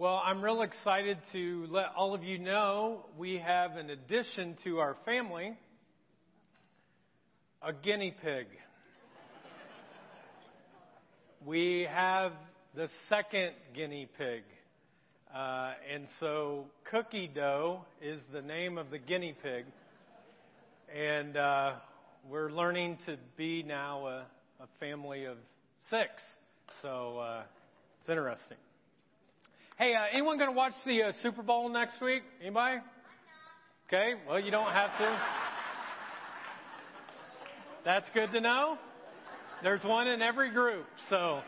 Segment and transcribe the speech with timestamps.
[0.00, 4.78] Well, I'm real excited to let all of you know we have an addition to
[4.78, 5.58] our family
[7.60, 8.46] a guinea pig.
[11.44, 12.30] we have
[12.76, 14.44] the second guinea pig.
[15.34, 19.64] Uh, and so Cookie Dough is the name of the guinea pig.
[20.96, 21.72] And uh,
[22.30, 24.26] we're learning to be now a,
[24.60, 25.38] a family of
[25.90, 26.22] six.
[26.82, 27.42] So uh,
[28.00, 28.58] it's interesting.
[29.78, 32.24] Hey, uh, anyone going to watch the uh, Super Bowl next week?
[32.40, 32.78] Anybody?
[33.86, 35.20] Okay, well, you don't have to.
[37.84, 38.76] That's good to know.
[39.62, 41.42] There's one in every group, so.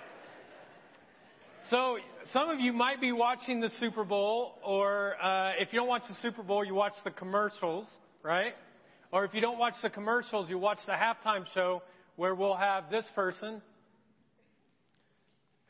[1.71, 1.97] So
[2.33, 6.05] some of you might be watching the Super Bowl, or uh, if you don't watch
[6.09, 7.87] the Super Bowl, you watch the commercials,
[8.23, 8.53] right?
[9.11, 11.83] Or if you don't watch the commercials, you watch the halftime show
[12.15, 13.61] where we'll have this person.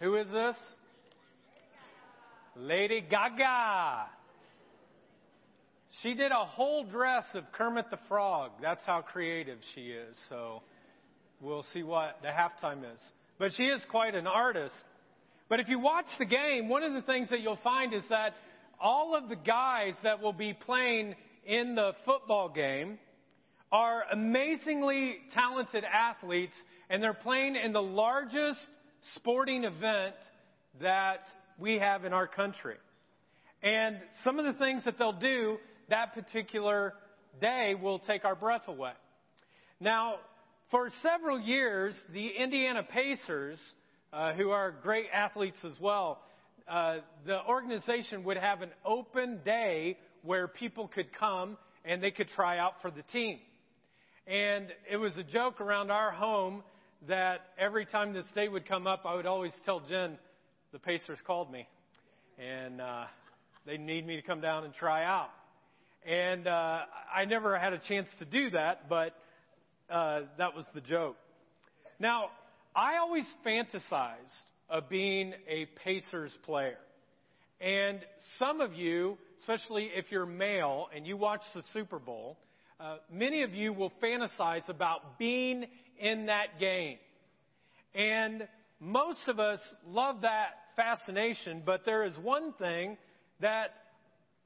[0.01, 0.57] Who is this?
[2.61, 4.05] Lady Gaga.
[6.03, 8.51] She did a whole dress of Kermit the Frog.
[8.61, 10.15] That's how creative she is.
[10.29, 10.63] So
[11.41, 13.01] we'll see what the halftime is.
[13.39, 14.75] But she is quite an artist.
[15.49, 18.35] But if you watch the game, one of the things that you'll find is that
[18.79, 21.15] all of the guys that will be playing
[21.47, 22.99] in the football game
[23.73, 26.55] are amazingly talented athletes,
[26.91, 28.61] and they're playing in the largest
[29.15, 30.15] sporting event
[30.81, 31.21] that
[31.61, 32.77] we have in our country.
[33.63, 35.59] And some of the things that they'll do
[35.91, 36.95] that particular
[37.41, 38.93] day will take our breath away.
[39.79, 40.17] Now,
[40.71, 43.59] for several years, the Indiana Pacers,
[44.13, 46.21] uh, who are great athletes as well,
[46.69, 52.29] uh, the organization would have an open day where people could come and they could
[52.37, 53.39] try out for the team.
[54.27, 56.63] And it was a joke around our home
[57.09, 60.19] that every time this day would come up, I would always tell Jen,
[60.73, 61.67] the Pacers called me,
[62.39, 63.05] and uh,
[63.67, 65.31] they need me to come down and try out.
[66.07, 66.81] And uh,
[67.15, 69.15] I never had a chance to do that, but
[69.91, 71.17] uh, that was the joke.
[71.99, 72.27] Now,
[72.75, 74.17] I always fantasized
[74.69, 76.79] of being a Pacers player.
[77.61, 77.99] And
[78.39, 82.39] some of you, especially if you're male and you watch the Super Bowl,
[82.79, 85.67] uh, many of you will fantasize about being
[85.99, 86.97] in that game.
[87.95, 92.97] And most of us love that fascination, but there is one thing
[93.41, 93.71] that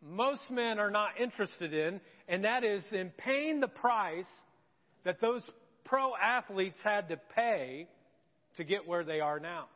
[0.02, 4.24] most men are not interested in, and that is in paying the price
[5.04, 5.42] that those
[5.84, 7.88] pro athletes had to pay
[8.56, 9.66] to get where they are now.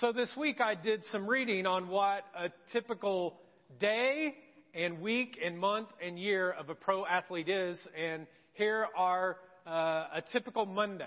[0.00, 3.38] So this week I did some reading on what a typical
[3.78, 4.34] day
[4.74, 9.36] and week and month and year of a pro athlete is, and here are
[9.66, 11.04] uh, a typical Monday.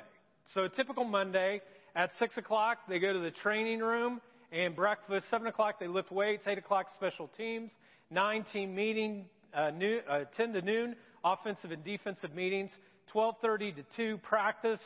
[0.54, 1.62] So a typical Monday
[1.96, 4.22] at six o'clock they go to the training room
[4.56, 5.26] and breakfast.
[5.30, 6.44] Seven o'clock they lift weights.
[6.48, 7.70] Eight o'clock special teams.
[8.10, 9.26] Nine team meeting.
[9.54, 9.72] Uh,
[10.10, 12.72] uh, 10 to noon offensive and defensive meetings.
[13.14, 14.80] 12:30 to 2 practice.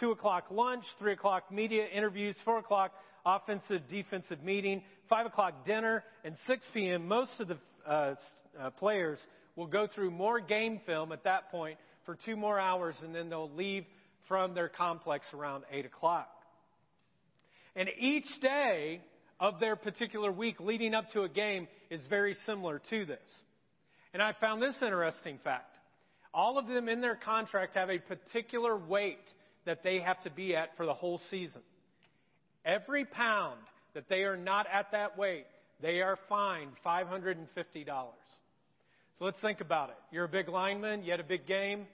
[0.00, 0.84] 2 o'clock lunch.
[0.98, 2.34] 3 o'clock media interviews.
[2.44, 2.92] 4 o'clock
[3.24, 4.82] offensive defensive meeting.
[5.08, 7.06] 5 o'clock dinner and 6 p.m.
[7.06, 8.14] Most of the uh,
[8.60, 9.18] uh, players
[9.54, 13.28] will go through more game film at that point for two more hours, and then
[13.28, 13.84] they'll leave
[14.26, 16.28] from their complex around 8 o'clock.
[17.76, 19.00] And each day
[19.42, 23.18] of their particular week leading up to a game is very similar to this.
[24.14, 25.76] And I found this interesting fact.
[26.32, 29.18] All of them in their contract have a particular weight
[29.66, 31.60] that they have to be at for the whole season.
[32.64, 33.58] Every pound
[33.94, 35.46] that they are not at that weight,
[35.82, 37.44] they are fined $550.
[39.18, 39.96] So let's think about it.
[40.12, 41.86] You're a big lineman, you had a big game.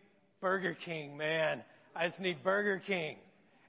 [0.42, 1.62] Burger King, man.
[1.96, 3.16] I just need Burger King.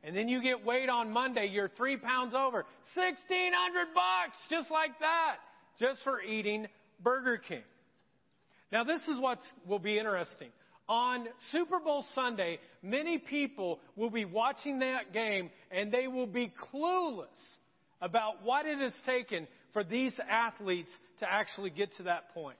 [0.04, 2.66] And then you get weighed on Monday, you're three pounds over.
[2.96, 5.38] 1600 bucks, just like that,
[5.80, 6.68] just for eating
[7.04, 7.64] Burger King.
[8.72, 10.50] Now this is what will be interesting.
[10.88, 16.52] On Super Bowl Sunday, many people will be watching that game and they will be
[16.74, 17.28] clueless
[18.02, 22.58] about what it has taken for these athletes to actually get to that point.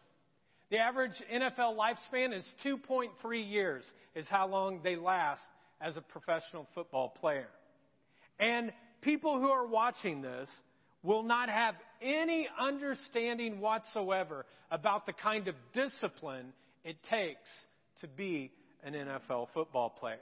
[0.70, 3.84] The average NFL lifespan is 2.3 years,
[4.14, 5.42] is how long they last
[5.82, 7.48] as a professional football player.
[8.40, 8.72] And
[9.02, 10.50] people who are watching this
[11.04, 16.54] will not have any understanding whatsoever about the kind of discipline
[16.84, 17.50] it takes
[18.02, 18.52] to be
[18.84, 20.20] an NFL football player.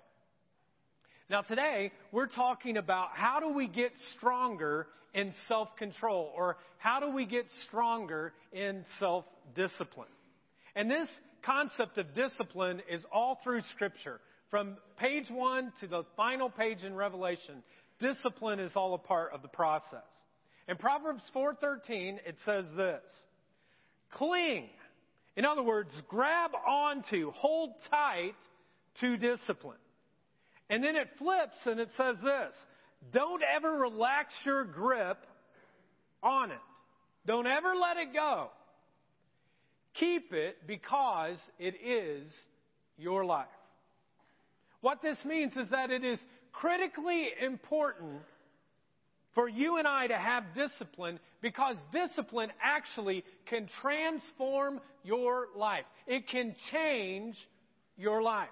[1.29, 7.11] Now today, we're talking about how do we get stronger in self-control or how do
[7.11, 10.07] we get stronger in self-discipline.
[10.75, 11.07] And this
[11.43, 14.19] concept of discipline is all through scripture.
[14.49, 17.63] From page one to the final page in Revelation,
[17.99, 20.07] discipline is all a part of the process.
[20.67, 23.03] In Proverbs 4:13, it says this:
[24.11, 24.69] "Cling."
[25.35, 28.35] In other words, grab onto, hold tight
[29.01, 29.77] to discipline.
[30.69, 32.55] And then it flips and it says this:
[33.11, 35.25] "Don't ever relax your grip
[36.23, 36.57] on it.
[37.25, 38.49] Don't ever let it go.
[39.93, 42.31] Keep it because it is
[42.97, 43.47] your life."
[44.81, 46.19] What this means is that it is
[46.51, 48.21] critically important
[49.33, 55.85] for you and I to have discipline because discipline actually can transform your life.
[56.07, 57.35] It can change
[57.97, 58.49] your life.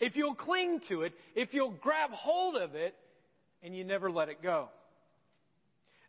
[0.00, 2.94] If you'll cling to it, if you'll grab hold of it,
[3.62, 4.68] and you never let it go.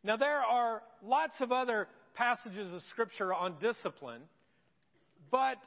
[0.03, 4.21] Now, there are lots of other passages of Scripture on discipline,
[5.31, 5.57] but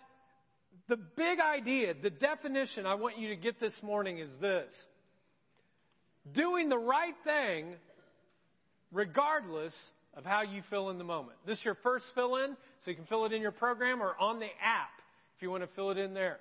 [0.88, 4.72] the big idea, the definition I want you to get this morning is this
[6.32, 7.74] doing the right thing
[8.92, 9.72] regardless
[10.14, 11.38] of how you feel in the moment.
[11.46, 14.14] This is your first fill in, so you can fill it in your program or
[14.20, 14.90] on the app
[15.36, 16.38] if you want to fill it in there.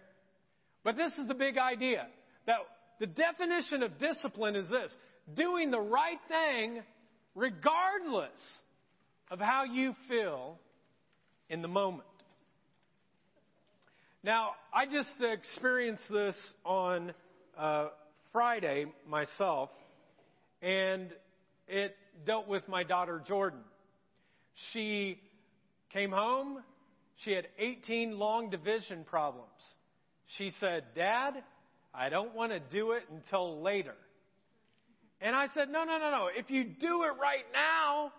[0.83, 2.07] But this is the big idea
[2.47, 2.57] that
[2.99, 4.91] the definition of discipline is this
[5.35, 6.81] doing the right thing
[7.35, 8.29] regardless
[9.29, 10.59] of how you feel
[11.49, 12.07] in the moment.
[14.23, 17.11] Now, I just experienced this on
[17.57, 17.87] uh,
[18.31, 19.69] Friday myself,
[20.61, 21.09] and
[21.67, 23.61] it dealt with my daughter Jordan.
[24.73, 25.19] She
[25.91, 26.59] came home,
[27.23, 29.49] she had 18 long division problems.
[30.37, 31.31] She said, Dad,
[31.91, 33.95] I don't want to do it until later.
[35.19, 36.27] And I said, No, no, no, no.
[36.35, 38.11] If you do it right now,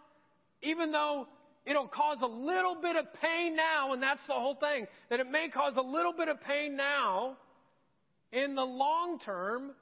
[0.62, 1.28] even though
[1.67, 5.31] it'll cause a little bit of pain now, and that's the whole thing, that it
[5.31, 7.37] may cause a little bit of pain now,
[8.32, 9.73] in the long term,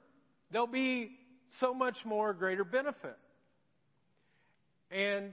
[0.51, 1.11] there'll be
[1.59, 3.17] so much more greater benefit.
[4.91, 5.31] And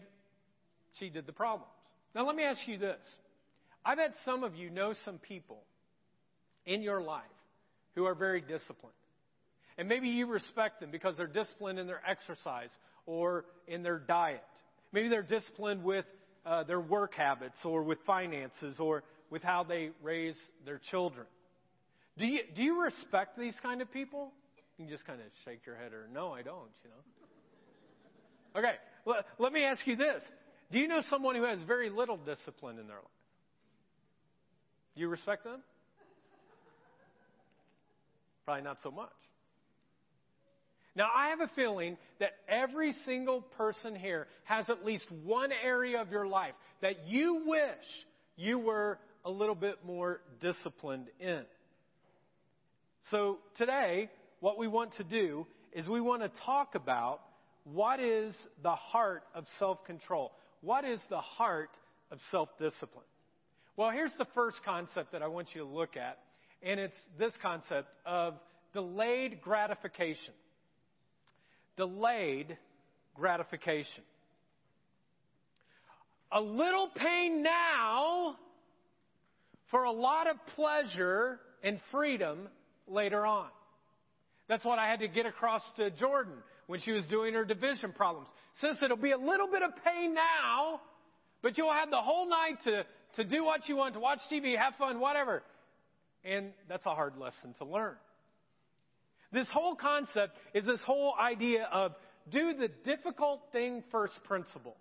[0.98, 1.72] she did the problems.
[2.14, 2.98] Now, let me ask you this.
[3.84, 5.62] I bet some of you know some people
[6.64, 7.24] in your life
[7.94, 8.94] who are very disciplined.
[9.76, 12.70] And maybe you respect them because they're disciplined in their exercise
[13.06, 14.42] or in their diet.
[14.92, 16.04] Maybe they're disciplined with
[16.46, 21.26] uh, their work habits or with finances or with how they raise their children.
[22.16, 24.32] Do you, do you respect these kind of people?
[24.76, 28.60] You can just kind of shake your head or, no, I don't, you know.
[28.60, 28.74] Okay,
[29.04, 30.22] let, let me ask you this.
[30.72, 33.04] Do you know someone who has very little discipline in their life?
[34.94, 35.60] Do you respect them?
[38.44, 39.10] Probably not so much.
[40.98, 46.02] Now, I have a feeling that every single person here has at least one area
[46.02, 47.86] of your life that you wish
[48.36, 51.42] you were a little bit more disciplined in.
[53.12, 54.10] So, today,
[54.40, 57.20] what we want to do is we want to talk about
[57.62, 58.34] what is
[58.64, 60.32] the heart of self control.
[60.62, 61.70] What is the heart
[62.10, 63.06] of self discipline?
[63.76, 66.18] Well, here's the first concept that I want you to look at,
[66.60, 68.34] and it's this concept of
[68.72, 70.34] delayed gratification
[71.78, 72.58] delayed
[73.14, 74.02] gratification.
[76.30, 78.36] A little pain now
[79.70, 82.48] for a lot of pleasure and freedom
[82.86, 83.48] later on.
[84.48, 86.34] That's what I had to get across to Jordan
[86.66, 88.28] when she was doing her division problems.
[88.60, 90.80] Sis, it'll be a little bit of pain now,
[91.42, 92.84] but you'll have the whole night to,
[93.16, 95.42] to do what you want, to watch TV, have fun, whatever.
[96.24, 97.94] And that's a hard lesson to learn.
[99.32, 101.92] This whole concept is this whole idea of
[102.30, 104.76] do the difficult thing first principle.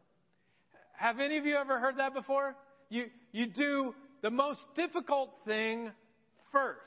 [0.94, 2.56] Have any of you ever heard that before?
[2.90, 5.92] You, you do the most difficult thing
[6.52, 6.80] first.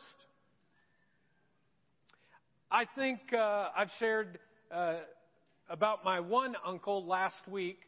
[2.70, 4.38] I think uh, I've shared
[4.72, 4.94] uh,
[5.68, 7.78] about my one uncle last week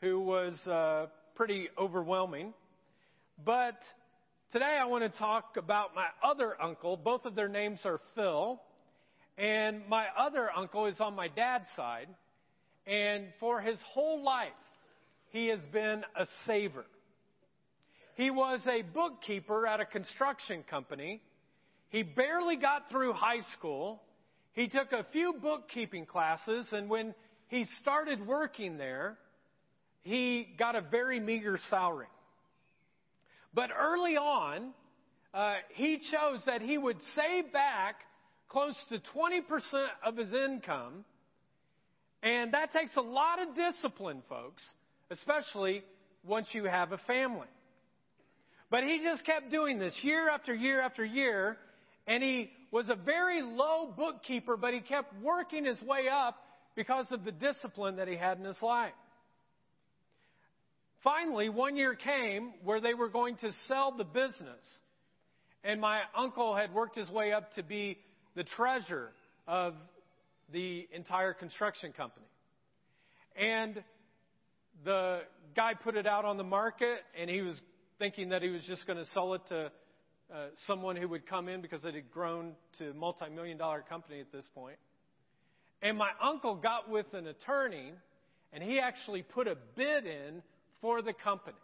[0.00, 2.52] who was uh, pretty overwhelming.
[3.44, 3.78] But
[4.52, 6.96] today I want to talk about my other uncle.
[6.96, 8.60] Both of their names are Phil.
[9.38, 12.08] And my other uncle is on my dad's side.
[12.86, 14.50] And for his whole life,
[15.30, 16.84] he has been a saver.
[18.16, 21.22] He was a bookkeeper at a construction company.
[21.88, 24.02] He barely got through high school.
[24.52, 27.14] He took a few bookkeeping classes, and when
[27.48, 29.16] he started working there,
[30.02, 32.06] he got a very meager salary.
[33.54, 34.72] But early on,
[35.32, 37.96] uh, he chose that he would save back
[38.52, 39.40] close to 20%
[40.04, 41.04] of his income.
[42.22, 44.62] And that takes a lot of discipline, folks,
[45.10, 45.82] especially
[46.24, 47.48] once you have a family.
[48.70, 51.56] But he just kept doing this year after year after year,
[52.06, 56.36] and he was a very low bookkeeper, but he kept working his way up
[56.76, 58.92] because of the discipline that he had in his life.
[61.02, 64.62] finally, one year came where they were going to sell the business.
[65.64, 67.98] And my uncle had worked his way up to be
[68.34, 69.12] the treasurer
[69.46, 69.74] of
[70.52, 72.26] the entire construction company.
[73.36, 73.82] And
[74.84, 75.20] the
[75.56, 77.60] guy put it out on the market, and he was
[77.98, 79.70] thinking that he was just going to sell it to
[80.32, 83.84] uh, someone who would come in because it had grown to a multi million dollar
[83.86, 84.76] company at this point.
[85.82, 87.92] And my uncle got with an attorney,
[88.52, 90.42] and he actually put a bid in
[90.80, 91.56] for the company.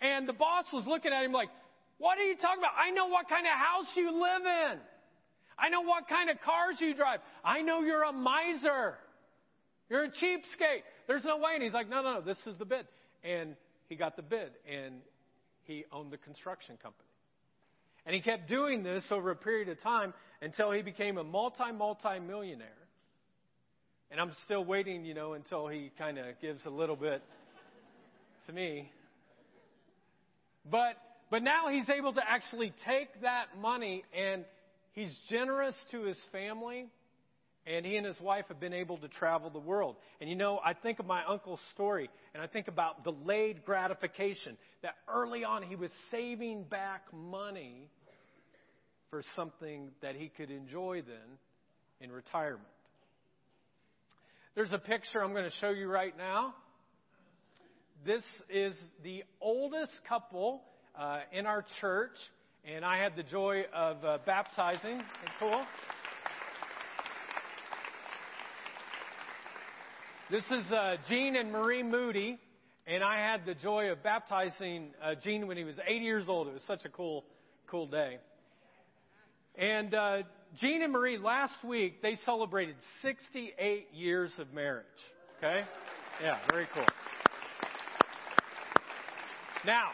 [0.00, 1.48] And the boss was looking at him like,
[1.98, 2.72] What are you talking about?
[2.78, 4.42] I know what kind of house you live
[4.72, 4.78] in.
[5.60, 7.20] I know what kind of cars you drive.
[7.44, 8.94] I know you're a miser.
[9.88, 10.82] You're a cheapskate.
[11.06, 11.52] There's no way.
[11.54, 12.86] And he's like, No, no, no, this is the bid.
[13.22, 13.56] And
[13.88, 14.96] he got the bid, and
[15.64, 17.08] he owned the construction company.
[18.06, 21.70] And he kept doing this over a period of time until he became a multi,
[21.76, 22.68] multi millionaire.
[24.10, 27.22] And I'm still waiting, you know, until he kind of gives a little bit
[28.46, 28.90] to me.
[30.68, 30.96] But,
[31.30, 34.44] but now he's able to actually take that money and
[34.92, 36.86] he's generous to his family.
[37.66, 39.96] And he and his wife have been able to travel the world.
[40.18, 44.56] And you know, I think of my uncle's story, and I think about delayed gratification.
[44.82, 47.90] That early on he was saving back money
[49.10, 51.38] for something that he could enjoy then
[52.00, 52.64] in retirement.
[54.54, 56.54] There's a picture I'm going to show you right now.
[58.06, 60.62] This is the oldest couple
[60.98, 62.16] uh, in our church,
[62.64, 65.00] and I had the joy of uh, baptizing.
[65.38, 65.64] Cool.
[70.30, 72.38] This is uh, Gene and Marie Moody,
[72.86, 76.48] and I had the joy of baptizing uh, Gene when he was eight years old.
[76.48, 77.24] It was such a cool,
[77.66, 78.18] cool day.
[79.56, 80.18] And uh,
[80.60, 84.86] Gene and Marie, last week, they celebrated 68 years of marriage.
[85.38, 85.62] Okay?
[86.22, 86.84] Yeah, very cool.
[89.66, 89.90] Now,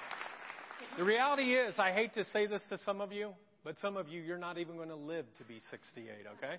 [0.96, 3.32] the reality is, I hate to say this to some of you,
[3.64, 6.56] but some of you, you're not even going to live to be 68, okay?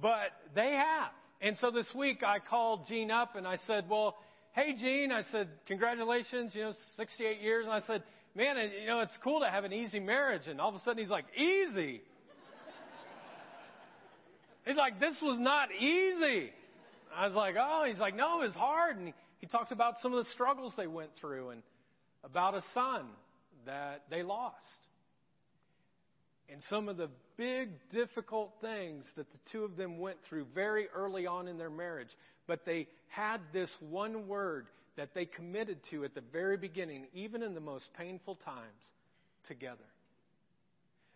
[0.00, 1.10] But they have.
[1.40, 4.16] And so this week I called Gene up and I said, Well,
[4.52, 7.64] hey, Gene, I said, congratulations, you know, 68 years.
[7.64, 8.02] And I said,
[8.34, 10.46] Man, you know, it's cool to have an easy marriage.
[10.46, 12.02] And all of a sudden he's like, Easy.
[14.66, 16.50] he's like, This was not easy.
[17.16, 18.96] I was like, Oh, he's like, No, it was hard.
[18.98, 21.62] And he, he talked about some of the struggles they went through and
[22.24, 23.06] about a son
[23.66, 24.56] that they lost
[26.52, 30.88] and some of the big, difficult things that the two of them went through very
[30.94, 32.08] early on in their marriage.
[32.46, 37.42] But they had this one word that they committed to at the very beginning, even
[37.42, 38.82] in the most painful times,
[39.46, 39.78] together.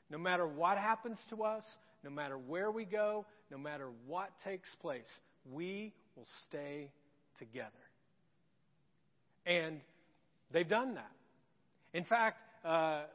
[0.08, 1.64] No matter what happens to us,
[2.04, 5.02] no matter where we go, no matter what takes place,
[5.52, 6.90] we will stay
[7.38, 7.70] together.
[9.46, 9.80] And
[10.52, 11.10] they've done that.
[11.92, 13.06] In fact, uh, a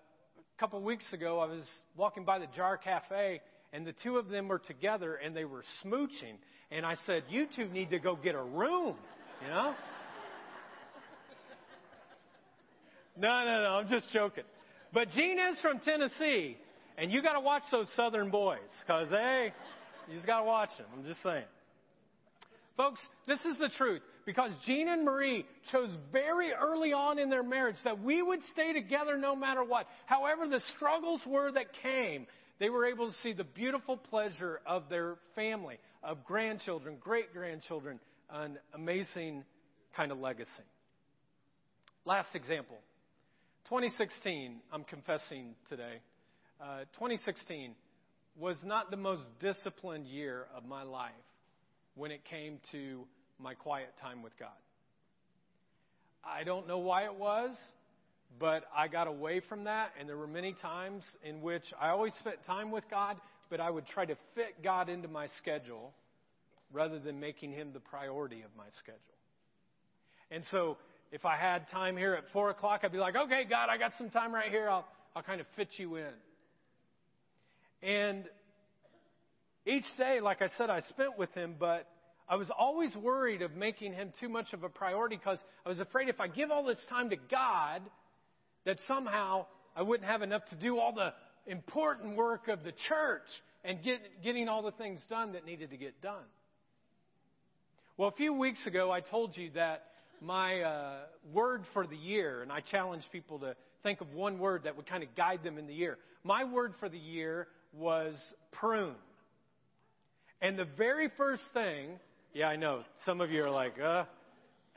[0.59, 1.63] couple weeks ago, I was
[1.98, 3.41] walking by the Jar Cafe,
[3.74, 6.38] and the two of them were together, and they were smooching.
[6.71, 8.95] And I said, "You two need to go get a room,"
[9.41, 9.74] you know.
[13.17, 13.69] no, no, no.
[13.79, 14.43] I'm just joking.
[14.93, 16.57] But Gene is from Tennessee,
[16.98, 19.53] and you got to watch those Southern boys because they,
[20.07, 20.88] you just got to watch them.
[20.95, 21.45] I'm just saying.
[22.75, 27.41] Folks, this is the truth because Gene and Marie chose very early on in their
[27.41, 29.88] marriage that we would stay together no matter what.
[30.05, 32.27] However, the struggles were that came,
[32.59, 38.00] they were able to see the beautiful pleasure of their family, of grandchildren, great grandchildren,
[38.29, 39.45] an amazing
[39.98, 40.48] kind of legacy.
[42.05, 42.77] Last example
[43.67, 46.01] 2016, I'm confessing today.
[46.62, 47.74] Uh, 2016
[48.38, 51.13] was not the most disciplined year of my life
[51.95, 53.07] when it came to
[53.39, 54.50] my quiet time with God.
[56.24, 57.55] I don't know why it was,
[58.38, 62.13] but I got away from that, and there were many times in which I always
[62.19, 63.17] spent time with God,
[63.50, 65.93] but I would try to fit God into my schedule
[66.72, 69.00] rather than making Him the priority of my schedule.
[70.29, 70.77] And so,
[71.12, 73.93] if I had time here at 4 o'clock, I'd be like, okay, God, I got
[73.98, 74.69] some time right here.
[74.69, 76.13] I'll, I'll kind of fit you in.
[77.81, 78.25] And
[79.65, 81.88] each day, like I said, I spent with Him, but
[82.29, 85.79] I was always worried of making him too much of a priority because I was
[85.79, 87.81] afraid if I give all this time to God,
[88.65, 91.13] that somehow I wouldn't have enough to do all the
[91.48, 93.27] important work of the church
[93.63, 96.24] and get, getting all the things done that needed to get done.
[97.98, 99.86] Well, a few weeks ago, I told you that
[100.21, 100.98] my uh,
[101.33, 104.88] word for the year, and I challenged people to think of one word that would
[104.88, 105.98] kind of guide them in the year.
[106.24, 108.15] My word for the year was
[108.51, 108.95] prune.
[110.41, 112.00] And the very first thing
[112.33, 112.83] yeah, I know.
[113.05, 114.03] Some of you are like, uh,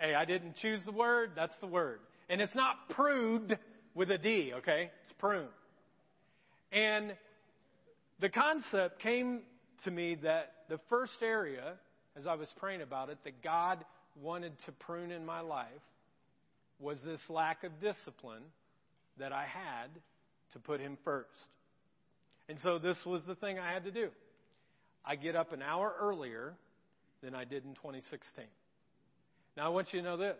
[0.03, 2.01] Hey, I didn't choose the word, that's the word.
[2.29, 3.57] And it's not prude
[3.95, 4.91] with a D, okay?
[5.05, 5.47] It's prune.
[6.73, 7.13] And
[8.21, 9.43] the concept came
[9.85, 11.75] to me that the first area,
[12.17, 13.85] as I was praying about it, that God
[14.21, 15.69] wanted to prune in my life
[16.81, 18.43] was this lack of discipline
[19.19, 19.91] that I had
[20.55, 21.29] to put Him first.
[22.49, 24.09] And so this was the thing I had to do.
[25.05, 26.55] I get up an hour earlier
[27.23, 28.45] than I did in 2016.
[29.57, 30.39] Now I want you to know this.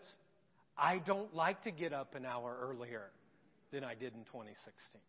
[0.77, 3.03] I don't like to get up an hour earlier
[3.71, 5.01] than I did in 2016.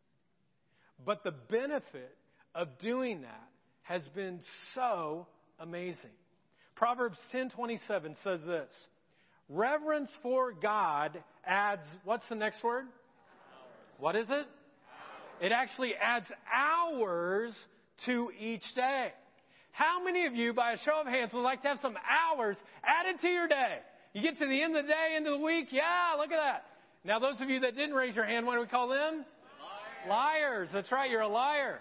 [1.05, 2.17] But the benefit
[2.55, 3.49] of doing that
[3.83, 4.41] has been
[4.75, 5.27] so
[5.59, 6.11] amazing.
[6.77, 8.71] Proverbs 10:27 says this.
[9.49, 12.87] Reverence for God adds what's the next word?
[13.99, 14.47] What is it?
[15.41, 17.55] It actually adds hours
[18.07, 19.13] to each day.
[19.75, 22.57] How many of you, by a show of hands, would like to have some hours
[22.85, 23.79] added to your day?
[24.13, 26.39] You get to the end of the day, end of the week, yeah, look at
[26.39, 26.65] that.
[27.05, 29.25] Now, those of you that didn't raise your hand, what do we call them?
[30.09, 30.09] Liars.
[30.09, 30.69] Liars.
[30.73, 31.81] That's right, you're a liar.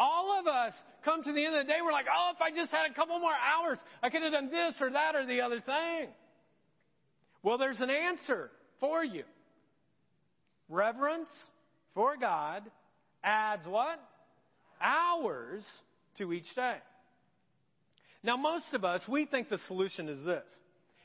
[0.00, 2.50] All of us come to the end of the day, we're like, oh, if I
[2.50, 5.40] just had a couple more hours, I could have done this or that or the
[5.40, 6.08] other thing.
[7.44, 9.22] Well, there's an answer for you.
[10.68, 11.30] Reverence
[11.94, 12.64] for God
[13.22, 14.00] adds what?
[14.82, 15.62] Hours
[16.18, 16.78] to each day.
[18.22, 20.44] Now, most of us, we think the solution is this.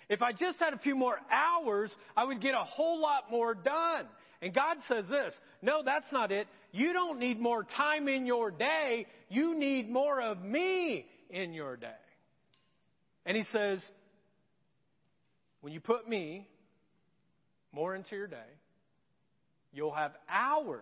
[0.09, 3.53] If I just had a few more hours, I would get a whole lot more
[3.53, 4.05] done.
[4.41, 6.47] And God says this No, that's not it.
[6.71, 9.05] You don't need more time in your day.
[9.29, 11.87] You need more of me in your day.
[13.25, 13.79] And He says,
[15.61, 16.47] When you put me
[17.71, 18.37] more into your day,
[19.71, 20.81] you'll have hours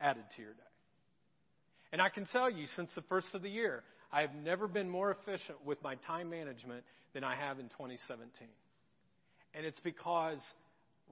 [0.00, 0.60] added to your day.
[1.92, 3.82] And I can tell you, since the first of the year,
[4.16, 8.30] I have never been more efficient with my time management than I have in 2017.
[9.52, 10.38] And it's because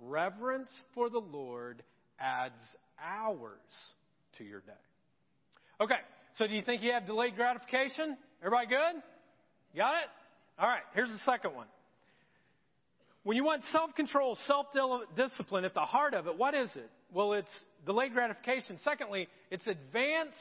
[0.02, 1.82] reverence for the Lord
[2.18, 2.54] adds
[2.98, 3.58] hours
[4.38, 4.72] to your day.
[5.82, 6.00] Okay,
[6.38, 8.16] so do you think you have delayed gratification?
[8.40, 9.02] Everybody good?
[9.76, 10.08] Got it?
[10.58, 11.66] All right, here's the second one.
[13.22, 14.68] When you want self control, self
[15.14, 16.90] discipline at the heart of it, what is it?
[17.12, 17.48] Well, it's
[17.84, 18.78] delayed gratification.
[18.82, 20.38] Secondly, it's advanced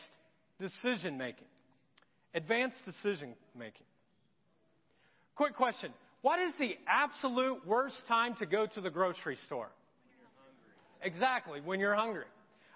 [0.61, 1.47] decision making.
[2.33, 3.85] Advanced decision making.
[5.35, 5.91] Quick question.
[6.21, 9.69] What is the absolute worst time to go to the grocery store?
[11.01, 12.25] Exactly, when you're hungry.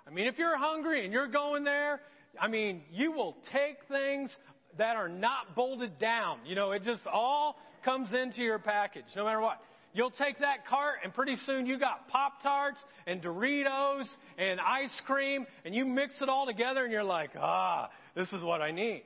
[0.05, 2.01] I mean, if you're hungry and you're going there,
[2.39, 4.31] I mean, you will take things
[4.77, 6.39] that are not bolted down.
[6.45, 9.59] You know, it just all comes into your package, no matter what.
[9.93, 14.05] You'll take that cart and pretty soon you got Pop Tarts and Doritos
[14.37, 18.43] and ice cream and you mix it all together and you're like, ah, this is
[18.43, 19.03] what I need.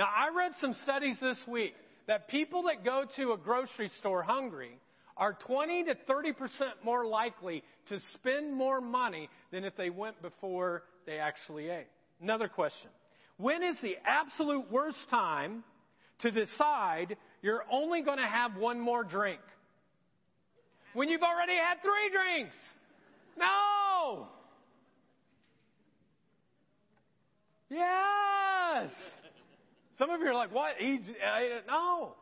[0.00, 1.74] Now, I read some studies this week
[2.06, 4.78] that people that go to a grocery store hungry
[5.14, 6.32] are 20 to 30%
[6.82, 11.88] more likely to spend more money than if they went before they actually ate.
[12.22, 12.88] Another question.
[13.36, 15.64] When is the absolute worst time
[16.22, 19.42] to decide you're only going to have one more drink?
[20.94, 22.56] When you've already had three drinks.
[23.36, 24.28] No!
[27.68, 28.88] Yes!
[30.00, 30.76] Some of you are like, what?
[31.68, 32.14] No.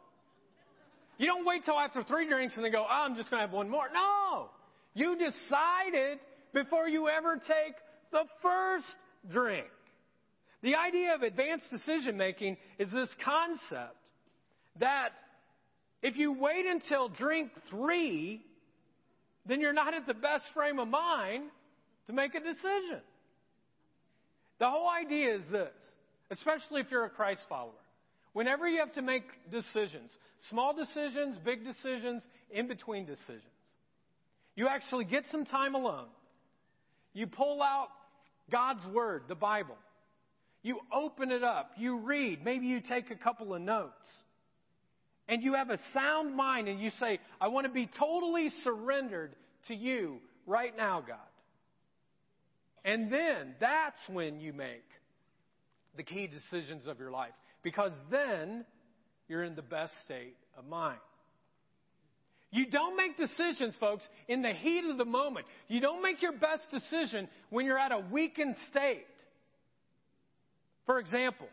[1.17, 3.47] You don't wait till after three drinks and then go, oh, I'm just going to
[3.47, 3.87] have one more.
[3.95, 4.49] No.
[4.95, 6.19] You decided
[6.53, 7.75] before you ever take
[8.11, 8.87] the first
[9.33, 9.69] drink.
[10.62, 13.95] The idea of advanced decision making is this concept
[14.81, 15.11] that
[16.03, 18.43] if you wait until drink three,
[19.47, 21.45] then you're not at the best frame of mind
[22.09, 23.03] to make a decision.
[24.59, 25.69] The whole idea is this,
[26.31, 27.73] especially if you're a Christ follower.
[28.33, 30.11] Whenever you have to make decisions,
[30.51, 33.43] small decisions, big decisions, in between decisions,
[34.55, 36.09] you actually get some time alone.
[37.14, 37.88] You pull out
[38.51, 39.77] God's Word, the Bible.
[40.62, 41.71] You open it up.
[41.77, 42.45] You read.
[42.45, 43.93] Maybe you take a couple of notes.
[45.29, 49.35] And you have a sound mind and you say, I want to be totally surrendered
[49.69, 51.19] to you right now, God.
[52.85, 54.88] And then that's when you make
[55.99, 58.65] the key decisions of your life because then
[59.29, 60.99] you're in the best state of mind.
[62.51, 65.45] You don't make decisions, folks, in the heat of the moment.
[65.69, 69.05] You don't make your best decision when you're at a weakened state.
[70.87, 71.49] For example,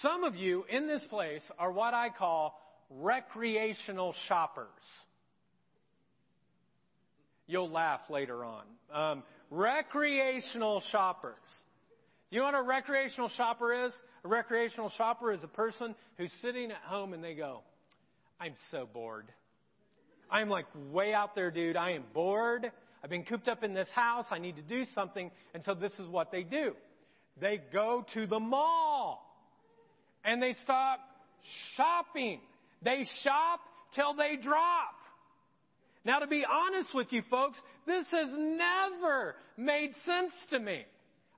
[0.00, 2.54] some of you in this place are what I call
[2.88, 4.68] recreational shoppers.
[7.48, 8.62] You'll laugh later on.
[8.94, 11.34] Um, recreational shoppers.
[12.30, 13.92] You know what a recreational shopper is?
[14.24, 17.62] A recreational shopper is a person who's sitting at home and they go,
[18.40, 19.26] I'm so bored.
[20.30, 21.76] I am like way out there, dude.
[21.76, 22.70] I am bored.
[23.02, 24.26] I've been cooped up in this house.
[24.30, 25.30] I need to do something.
[25.54, 26.74] And so this is what they do.
[27.40, 29.26] They go to the mall
[30.24, 31.00] and they stop
[31.76, 32.40] shopping.
[32.82, 33.60] They shop
[33.94, 34.94] till they drop.
[36.04, 40.84] Now, to be honest with you folks, this has never made sense to me.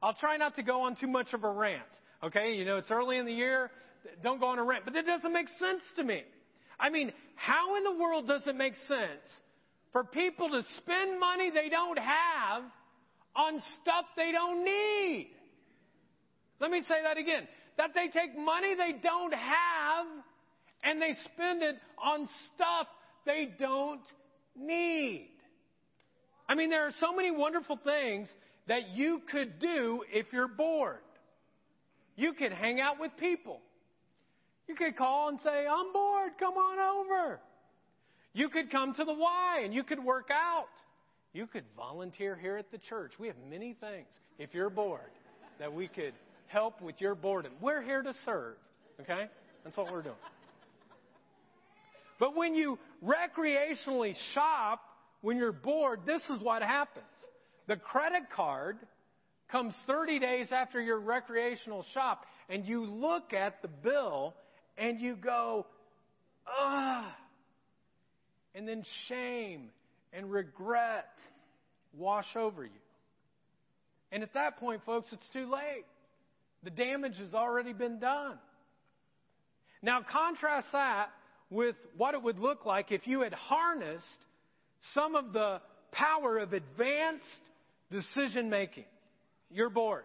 [0.03, 1.83] I'll try not to go on too much of a rant.
[2.23, 3.71] Okay, you know, it's early in the year.
[4.23, 4.85] Don't go on a rant.
[4.85, 6.23] But it doesn't make sense to me.
[6.79, 9.23] I mean, how in the world does it make sense
[9.93, 12.63] for people to spend money they don't have
[13.37, 15.31] on stuff they don't need?
[16.61, 17.47] Let me say that again.
[17.79, 20.07] That they take money they don't have
[20.83, 22.87] and they spend it on stuff
[23.25, 24.03] they don't
[24.57, 25.29] need.
[26.49, 28.29] I mean, there are so many wonderful things
[28.69, 30.99] that you could do if you're bored.
[32.17, 33.61] You could hang out with people.
[34.69, 37.41] You could call and say, I'm bored, come on over.
[38.33, 40.69] You could come to the Y and you could work out.
[41.33, 43.13] You could volunteer here at the church.
[43.19, 44.07] We have many things,
[44.39, 45.01] if you're bored,
[45.59, 46.13] that we could
[46.47, 47.53] help with your boredom.
[47.61, 48.57] We're here to serve,
[49.01, 49.27] okay?
[49.65, 50.15] That's what we're doing.
[52.21, 54.81] But when you recreationally shop,
[55.23, 57.05] when you're bored, this is what happens.
[57.69, 58.79] The credit card
[59.51, 64.35] comes 30 days after your recreational shop, and you look at the bill
[64.79, 65.67] and you go,
[66.47, 67.15] ah.
[68.55, 69.71] And then shame
[70.13, 71.09] and regret
[71.97, 72.71] wash over you.
[74.11, 75.85] And at that point, folks, it's too late.
[76.65, 78.39] The damage has already been done.
[79.83, 81.09] Now, contrast that
[81.51, 84.05] with what it would look like if you had harnessed
[84.95, 85.61] some of the
[85.93, 87.25] power of advanced
[87.93, 88.85] decision making.
[89.51, 90.05] You're bored.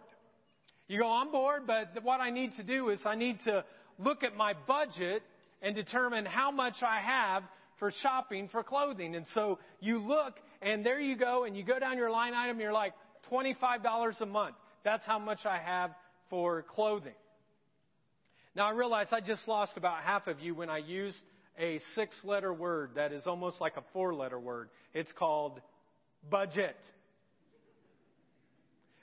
[0.87, 3.63] You go, I'm bored, but what I need to do is I need to
[3.99, 5.23] look at my budget
[5.61, 7.43] and determine how much I have
[7.79, 9.15] for shopping for clothing.
[9.15, 12.59] And so you look, and there you go, and you go down your line item,
[12.59, 12.93] you're like,
[13.31, 14.55] $25 a month.
[14.83, 15.91] That's how much I have
[16.29, 17.13] for clothing.
[18.55, 21.17] Now I realize I just lost about half of you when I used
[21.59, 24.69] a six letter word that is almost like a four letter word.
[24.93, 25.59] It's called
[26.29, 26.77] budget.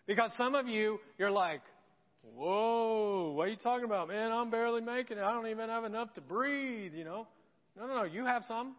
[0.06, 1.62] Because some of you, you're like,
[2.34, 4.32] whoa, what are you talking about, man?
[4.32, 5.22] I'm barely making it.
[5.22, 7.26] I don't even have enough to breathe, you know.
[7.76, 8.02] No, no, no.
[8.04, 8.74] You have some.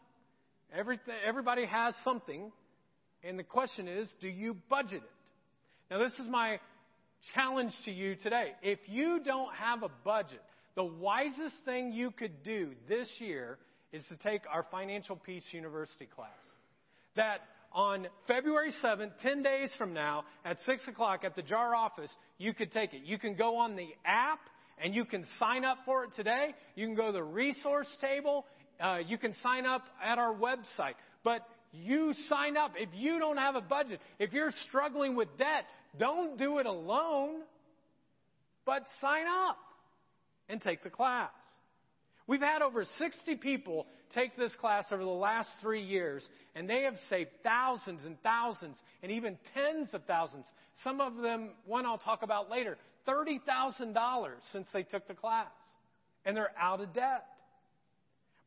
[0.73, 2.51] Everything, everybody has something.
[3.23, 5.11] And the question is, do you budget it?
[5.89, 6.59] Now, this is my
[7.33, 8.51] challenge to you today.
[8.61, 10.41] If you don't have a budget,
[10.75, 13.57] the wisest thing you could do this year
[13.91, 16.29] is to take our Financial Peace University class.
[17.15, 17.41] That
[17.75, 22.53] on February 7th, 10 days from now, at 6 o'clock at the JAR office, you
[22.53, 23.01] could take it.
[23.03, 24.39] You can go on the app
[24.81, 26.55] and you can sign up for it today.
[26.75, 28.45] You can go to the resource table.
[28.81, 30.95] Uh, you can sign up at our website.
[31.23, 31.41] But
[31.73, 32.71] you sign up.
[32.77, 35.65] If you don't have a budget, if you're struggling with debt,
[35.99, 37.41] don't do it alone,
[38.65, 39.57] but sign up
[40.47, 41.31] and take the class.
[42.27, 46.83] We've had over 60 people take this class over the last three years, and they
[46.83, 50.45] have saved thousands and thousands and even tens of thousands.
[50.83, 55.47] Some of them, one I'll talk about later, $30,000 since they took the class.
[56.25, 57.25] And they're out of debt.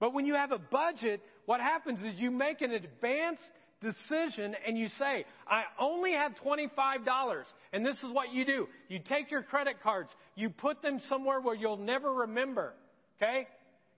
[0.01, 3.43] But when you have a budget, what happens is you make an advanced
[3.81, 7.43] decision and you say, I only have $25.
[7.73, 8.69] And this is what you do.
[8.89, 12.75] You take your credit cards, you put them somewhere where you'll never remember.
[13.17, 13.47] Okay?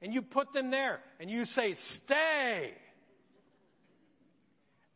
[0.03, 2.73] And you put them there and you say, stay.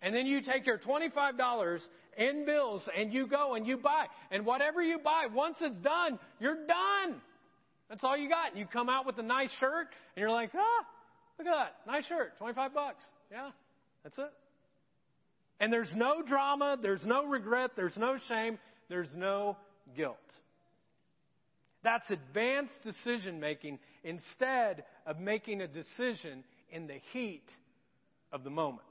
[0.01, 1.81] And then you take your $25
[2.17, 4.07] in bills and you go and you buy.
[4.31, 7.21] And whatever you buy, once it's done, you're done.
[7.89, 8.57] That's all you got.
[8.57, 10.87] You come out with a nice shirt and you're like, ah,
[11.39, 11.91] look at that.
[11.91, 12.37] Nice shirt.
[12.39, 13.05] 25 bucks.
[13.31, 13.51] Yeah,
[14.03, 14.33] that's it.
[15.61, 16.77] And there's no drama.
[16.81, 17.73] There's no regret.
[17.77, 18.59] There's no shame.
[18.89, 19.57] There's no
[19.97, 20.17] guilt.
[21.83, 27.49] That's advanced decision making instead of making a decision in the heat
[28.31, 28.87] of the moment.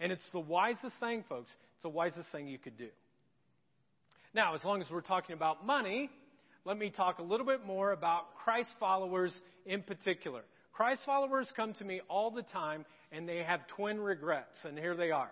[0.00, 1.50] And it's the wisest thing, folks.
[1.74, 2.88] It's the wisest thing you could do.
[4.34, 6.10] Now, as long as we're talking about money,
[6.64, 9.32] let me talk a little bit more about Christ followers
[9.66, 10.42] in particular.
[10.72, 14.96] Christ followers come to me all the time and they have twin regrets, and here
[14.96, 15.30] they are.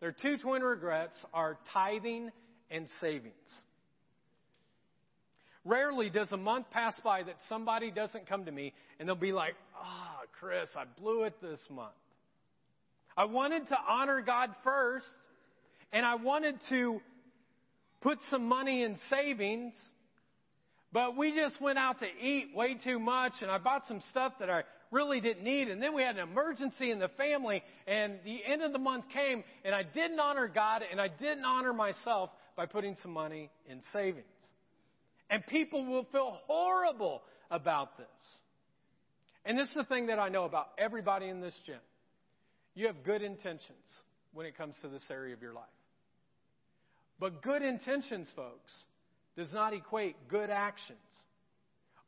[0.00, 2.30] Their two twin regrets are tithing
[2.70, 3.34] and savings.
[5.68, 9.32] Rarely does a month pass by that somebody doesn't come to me and they'll be
[9.32, 11.92] like, ah, oh, Chris, I blew it this month.
[13.14, 15.06] I wanted to honor God first
[15.92, 17.02] and I wanted to
[18.00, 19.74] put some money in savings,
[20.90, 24.32] but we just went out to eat way too much and I bought some stuff
[24.40, 25.68] that I really didn't need.
[25.68, 29.04] And then we had an emergency in the family, and the end of the month
[29.12, 33.50] came, and I didn't honor God, and I didn't honor myself by putting some money
[33.68, 34.24] in savings.
[35.30, 38.06] And people will feel horrible about this.
[39.44, 41.80] And this is the thing that I know about everybody in this gym.
[42.74, 43.78] You have good intentions
[44.32, 45.64] when it comes to this area of your life.
[47.18, 48.70] But good intentions, folks,
[49.36, 50.98] does not equate good actions.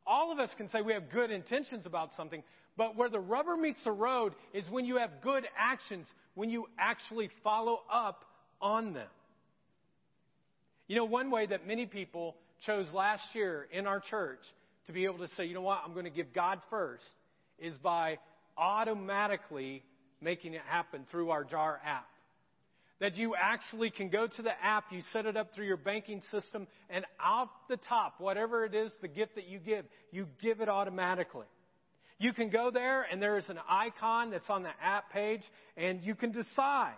[0.07, 2.43] All of us can say we have good intentions about something,
[2.77, 6.67] but where the rubber meets the road is when you have good actions, when you
[6.79, 8.25] actually follow up
[8.61, 9.09] on them.
[10.89, 14.41] You know, one way that many people chose last year in our church
[14.87, 17.05] to be able to say, you know what, I'm going to give God first,
[17.59, 18.19] is by
[18.57, 19.83] automatically
[20.21, 22.09] making it happen through our JAR app.
[23.01, 26.21] That you actually can go to the app, you set it up through your banking
[26.31, 30.61] system, and out the top, whatever it is, the gift that you give, you give
[30.61, 31.47] it automatically.
[32.19, 35.41] You can go there, and there is an icon that's on the app page,
[35.79, 36.93] and you can decide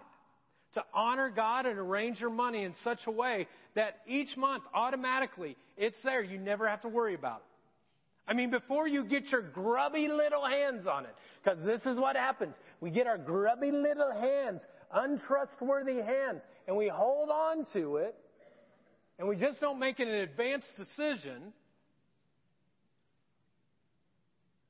[0.75, 5.57] to honor God and arrange your money in such a way that each month, automatically,
[5.77, 6.23] it's there.
[6.23, 7.53] You never have to worry about it.
[8.27, 12.17] I mean, before you get your grubby little hands on it, because this is what
[12.17, 12.55] happens.
[12.81, 18.15] We get our grubby little hands, untrustworthy hands, and we hold on to it,
[19.19, 21.53] and we just don't make an advanced decision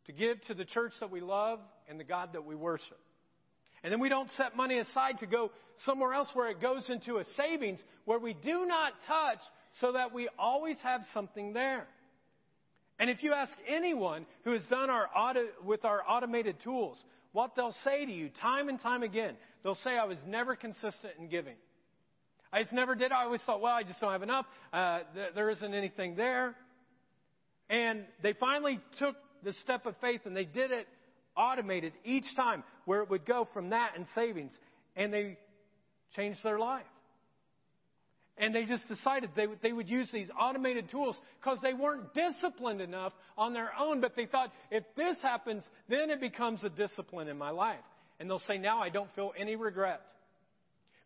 [0.07, 2.99] to give to the church that we love and the God that we worship.
[3.85, 5.51] And then we don't set money aside to go
[5.85, 9.41] somewhere else where it goes into a savings where we do not touch
[9.81, 11.87] so that we always have something there.
[12.99, 16.97] And if you ask anyone who has done our auto, with our automated tools,
[17.33, 21.15] what they'll say to you time and time again, they'll say, I was never consistent
[21.19, 21.57] in giving.
[22.53, 23.11] I just never did.
[23.11, 24.47] I always thought, well, I just don't have enough.
[24.73, 26.55] Uh, th- there isn't anything there.
[27.71, 30.87] And they finally took the step of faith and they did it
[31.37, 34.53] automated each time where it would go from that and savings.
[34.97, 35.39] And they
[36.17, 36.85] changed their life.
[38.39, 42.81] And they just decided they, they would use these automated tools because they weren't disciplined
[42.81, 44.01] enough on their own.
[44.01, 47.77] But they thought, if this happens, then it becomes a discipline in my life.
[48.19, 50.03] And they'll say, now I don't feel any regret.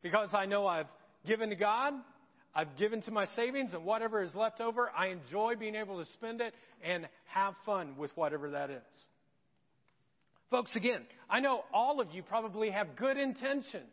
[0.03, 0.87] Because I know I've
[1.27, 1.95] given to God,
[2.55, 6.11] I've given to my savings, and whatever is left over, I enjoy being able to
[6.13, 8.83] spend it and have fun with whatever that is.
[10.51, 13.91] Folks, again, I know all of you probably have good intentions.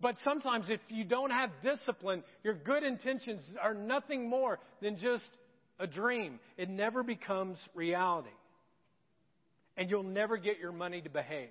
[0.00, 5.28] But sometimes if you don't have discipline, your good intentions are nothing more than just
[5.78, 6.40] a dream.
[6.56, 8.28] It never becomes reality.
[9.76, 11.50] And you'll never get your money to behave.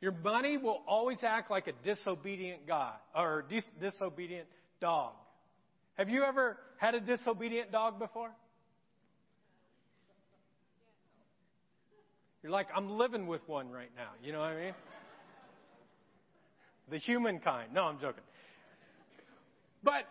[0.00, 4.46] Your money will always act like a disobedient God or dis- disobedient
[4.80, 5.12] dog.
[5.94, 8.30] Have you ever had a disobedient dog before?
[12.42, 14.10] You're like, I'm living with one right now.
[14.22, 14.74] You know what I mean?
[16.90, 17.72] the humankind.
[17.72, 18.22] No, I'm joking.
[19.82, 20.04] But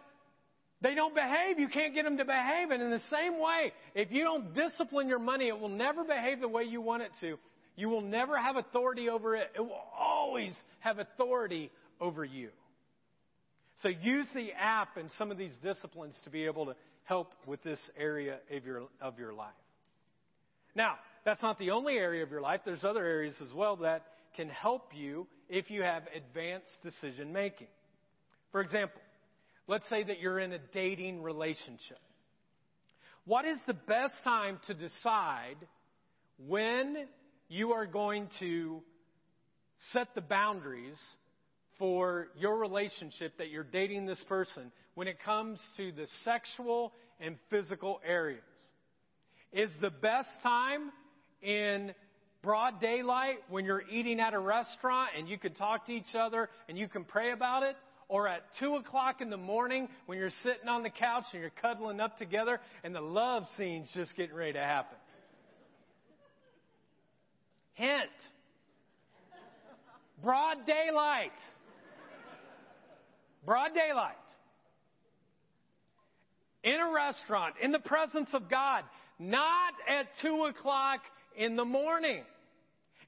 [0.82, 1.60] they don't behave.
[1.60, 2.72] You can't get them to behave.
[2.72, 6.40] And in the same way, if you don't discipline your money, it will never behave
[6.40, 7.38] the way you want it to.
[7.76, 9.52] You will never have authority over it.
[9.56, 12.50] It will always have authority over you.
[13.82, 17.64] So use the app and some of these disciplines to be able to help with
[17.64, 19.54] this area of your, of your life.
[20.76, 22.62] Now, that's not the only area of your life.
[22.66, 24.06] There's other areas as well that
[24.36, 27.68] can help you if you have advanced decision making.
[28.52, 29.02] For example,
[29.68, 32.00] let's say that you're in a dating relationship.
[33.26, 35.58] What is the best time to decide
[36.48, 37.08] when
[37.48, 38.82] you are going to
[39.94, 40.98] set the boundaries
[41.78, 47.36] for your relationship that you're dating this person when it comes to the sexual and
[47.50, 48.42] physical areas?
[49.52, 50.92] Is the best time
[51.42, 51.94] in
[52.42, 56.50] broad daylight when you're eating at a restaurant and you can talk to each other
[56.68, 57.76] and you can pray about it,
[58.08, 61.52] or at 2 o'clock in the morning when you're sitting on the couch and you're
[61.62, 64.98] cuddling up together and the love scene's just getting ready to happen.
[67.74, 68.10] Hint.
[70.24, 71.32] Broad daylight.
[73.46, 74.16] Broad daylight.
[76.64, 78.84] In a restaurant, in the presence of God,
[79.18, 81.00] not at 2 o'clock
[81.38, 82.24] in the morning.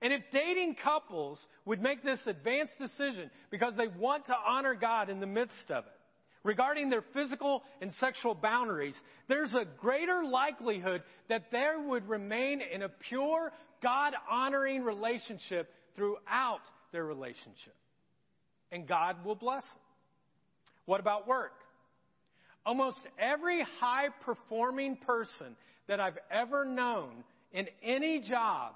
[0.02, 5.10] And if dating couples would make this advanced decision because they want to honor God
[5.10, 5.92] in the midst of it,
[6.44, 8.96] regarding their physical and sexual boundaries,
[9.28, 13.52] there's a greater likelihood that there would remain in a pure,
[13.84, 17.76] God honoring relationship throughout their relationship.
[18.72, 19.84] And God will bless them.
[20.86, 21.54] What about work?
[22.66, 25.56] Almost every high performing person
[25.88, 28.74] that I've ever known in any job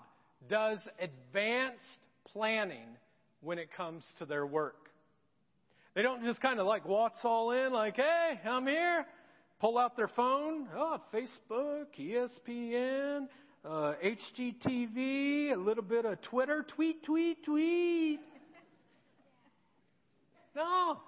[0.50, 2.00] does advanced
[2.32, 2.88] planning
[3.42, 4.90] when it comes to their work.
[5.94, 9.06] They don't just kind of like waltz all in, like, hey, I'm here.
[9.62, 10.68] Pull out their phone.
[10.76, 13.28] Oh, Facebook, ESPN,
[13.64, 18.20] uh, HGTV, a little bit of Twitter, tweet, tweet, tweet.
[20.56, 21.00] No.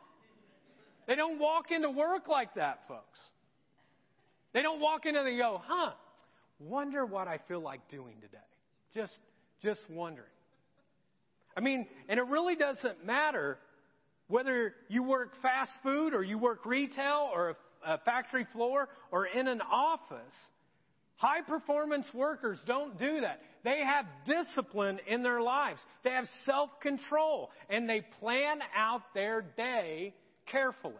[1.05, 3.19] They don't walk into work like that, folks.
[4.53, 5.91] They don't walk in and they go, huh,
[6.59, 8.37] wonder what I feel like doing today.
[8.93, 9.17] Just,
[9.61, 10.27] just wondering.
[11.55, 13.57] I mean, and it really doesn't matter
[14.27, 17.49] whether you work fast food or you work retail or
[17.85, 20.33] a, a factory floor or in an office.
[21.15, 23.41] High performance workers don't do that.
[23.63, 25.79] They have discipline in their lives.
[26.03, 30.13] They have self control and they plan out their day
[30.45, 30.93] carefully.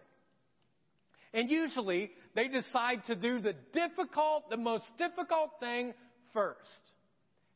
[1.33, 5.93] And usually they decide to do the difficult, the most difficult thing
[6.33, 6.59] first.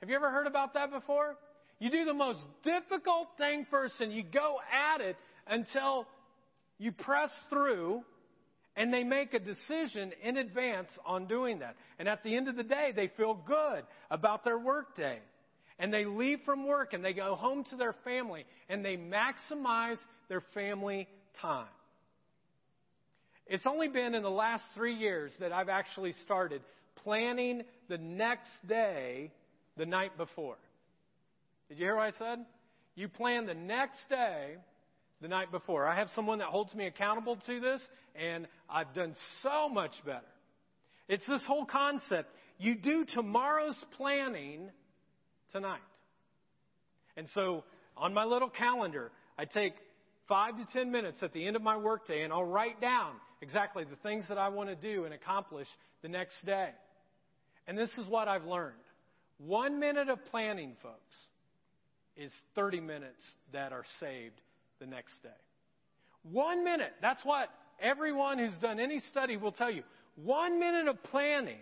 [0.02, 1.38] Have you ever heard about that before?
[1.80, 5.16] You do the most difficult thing first and you go at it
[5.48, 6.08] until
[6.78, 8.04] you press through
[8.76, 11.76] and they make a decision in advance on doing that.
[12.00, 15.20] And at the end of the day, they feel good about their workday.
[15.78, 19.98] And they leave from work and they go home to their family and they maximize
[20.30, 21.08] their family
[21.42, 21.68] time.
[23.52, 26.62] It's only been in the last three years that I've actually started
[27.04, 29.30] planning the next day
[29.76, 30.56] the night before.
[31.68, 32.46] Did you hear what I said?
[32.96, 34.56] You plan the next day
[35.22, 35.86] the night before.
[35.86, 37.82] I have someone that holds me accountable to this,
[38.16, 40.22] and I've done so much better.
[41.10, 42.30] It's this whole concept.
[42.58, 44.70] You do tomorrow's planning
[45.52, 45.82] tonight.
[47.18, 47.66] And so
[47.98, 49.74] on my little calendar, I take
[50.30, 53.84] five to ten minutes at the end of my workday and I'll write down exactly
[53.84, 55.68] the things that I want to do and accomplish
[56.02, 56.70] the next day.
[57.68, 58.76] And this is what I've learned.
[59.38, 61.16] One minute of planning, folks,
[62.16, 63.22] is 30 minutes
[63.54, 64.40] that are saved
[64.80, 65.30] the next day.
[66.24, 66.94] One minute.
[67.02, 67.50] That's what
[67.82, 69.84] everyone who's done any study will tell you.
[70.16, 71.58] One minute of planning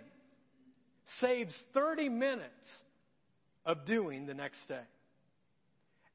[1.22, 2.50] saves 30 minutes
[3.66, 4.82] of doing the next day.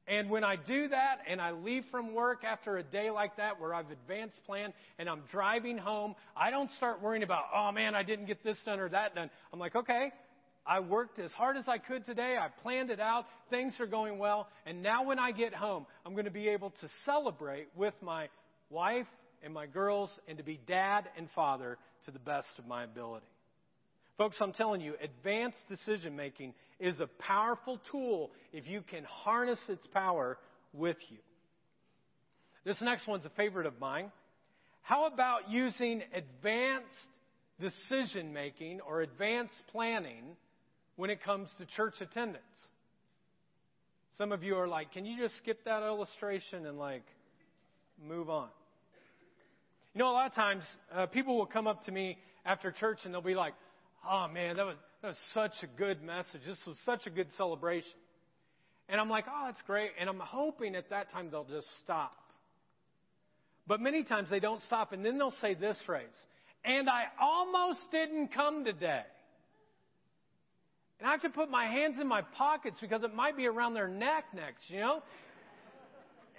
[0.07, 3.59] And when I do that and I leave from work after a day like that
[3.59, 7.95] where I've advanced plan and I'm driving home, I don't start worrying about, oh man,
[7.95, 9.31] I didn't get this done or that done.
[9.51, 10.11] I'm like, okay,
[10.65, 12.37] I worked as hard as I could today.
[12.39, 13.25] I planned it out.
[13.49, 14.47] Things are going well.
[14.65, 18.29] And now when I get home, I'm going to be able to celebrate with my
[18.69, 19.07] wife
[19.43, 23.25] and my girls and to be dad and father to the best of my ability.
[24.17, 29.59] Folks, I'm telling you, advanced decision making is a powerful tool if you can harness
[29.67, 30.37] its power
[30.73, 31.17] with you.
[32.63, 34.11] This next one's a favorite of mine.
[34.81, 36.85] How about using advanced
[37.59, 40.23] decision making or advanced planning
[40.95, 42.43] when it comes to church attendance?
[44.17, 47.03] Some of you are like, can you just skip that illustration and like
[48.01, 48.47] move on?
[49.93, 52.99] You know, a lot of times uh, people will come up to me after church
[53.03, 53.53] and they'll be like,
[54.09, 56.41] oh man, that was, that was such a good message.
[56.45, 57.91] This was such a good celebration.
[58.87, 59.91] And I'm like, oh, that's great.
[59.99, 62.13] And I'm hoping at that time they'll just stop.
[63.67, 64.93] But many times they don't stop.
[64.93, 66.05] And then they'll say this phrase,
[66.63, 69.01] and I almost didn't come today.
[70.99, 73.73] And I have to put my hands in my pockets because it might be around
[73.73, 75.01] their neck next, you know?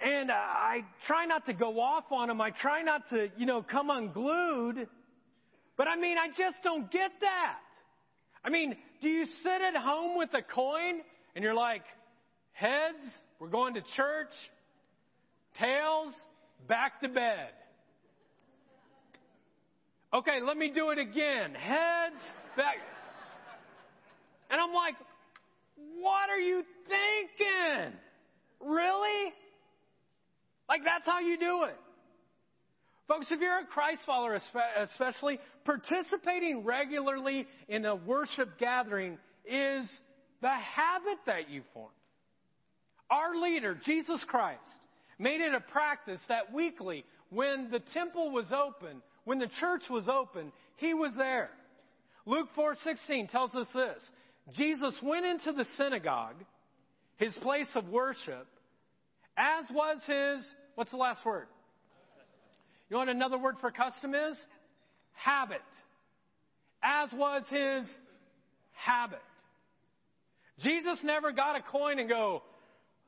[0.03, 2.39] And uh, I try not to go off on them.
[2.39, 4.87] I try not to, you know, come unglued.
[5.77, 7.59] But I mean, I just don't get that.
[8.43, 11.01] I mean, do you sit at home with a coin
[11.35, 11.83] and you're like,
[12.53, 12.97] heads,
[13.39, 14.33] we're going to church,
[15.59, 16.13] tails,
[16.67, 17.49] back to bed.
[20.13, 21.53] Okay, let me do it again.
[21.53, 22.21] Heads,
[22.55, 22.77] back.
[24.49, 24.95] And I'm like,
[25.99, 27.93] what are you thinking?
[28.61, 29.33] Really?
[30.69, 31.75] Like that's how you do it.
[33.07, 34.37] Folks, if you're a Christ follower,
[34.77, 39.89] especially, participating regularly in a worship gathering is
[40.41, 41.91] the habit that you form.
[43.09, 44.59] Our leader, Jesus Christ,
[45.17, 50.09] made it a practice that weekly, when the temple was open, when the church was
[50.09, 51.49] open, he was there.
[52.25, 54.01] Luke 4:16 tells us this.
[54.53, 56.43] Jesus went into the synagogue,
[57.15, 58.47] his place of worship,
[59.37, 61.47] as was his what's the last word?
[62.89, 64.37] You know what another word for custom is?
[65.13, 65.61] Habit.
[66.81, 67.85] As was his
[68.73, 69.19] habit.
[70.63, 72.41] Jesus never got a coin and go,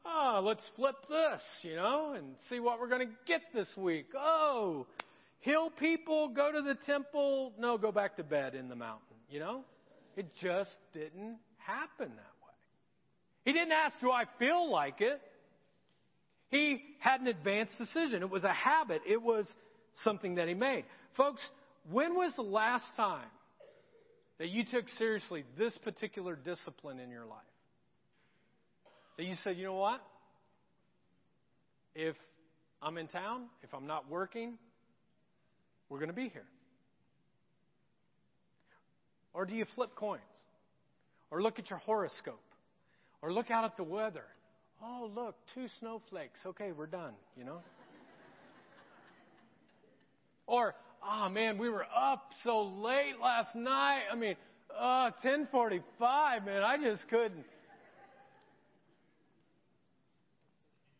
[0.05, 4.07] oh, let's flip this, you know, and see what we're going to get this week.
[4.15, 4.85] Oh,
[5.39, 9.39] heal people, go to the temple, no, go back to bed in the mountain, you
[9.39, 9.63] know?
[10.15, 12.55] It just didn't happen that way.
[13.45, 15.21] He didn't ask, Do I feel like it?
[16.49, 18.23] He had an advanced decision.
[18.23, 19.45] It was a habit, it was
[20.03, 20.85] something that he made.
[21.17, 21.41] Folks,
[21.91, 23.27] when was the last time
[24.37, 27.39] that you took seriously this particular discipline in your life?
[29.17, 30.01] That you said, you know what?
[31.95, 32.15] If
[32.81, 34.57] I'm in town, if I'm not working,
[35.89, 36.45] we're going to be here.
[39.33, 40.21] Or do you flip coins?
[41.31, 42.41] Or look at your horoscope?
[43.21, 44.23] Or look out at the weather?
[44.81, 46.39] Oh, look, two snowflakes.
[46.45, 47.59] Okay, we're done, you know?
[50.49, 50.75] Or,
[51.07, 54.01] oh man, we were up so late last night.
[54.11, 54.35] I mean,
[54.77, 57.45] uh, 1045, man, I just couldn't.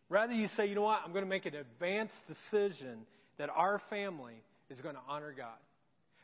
[0.10, 1.02] Rather, you say, you know what?
[1.06, 3.00] I'm going to make an advanced decision
[3.38, 5.58] that our family is going to honor God.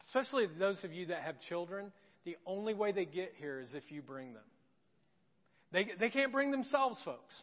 [0.07, 1.91] Especially those of you that have children,
[2.25, 4.43] the only way they get here is if you bring them.
[5.71, 7.35] They, they can't bring themselves, folks.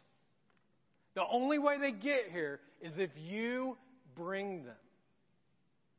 [1.15, 3.77] The only way they get here is if you
[4.17, 4.75] bring them.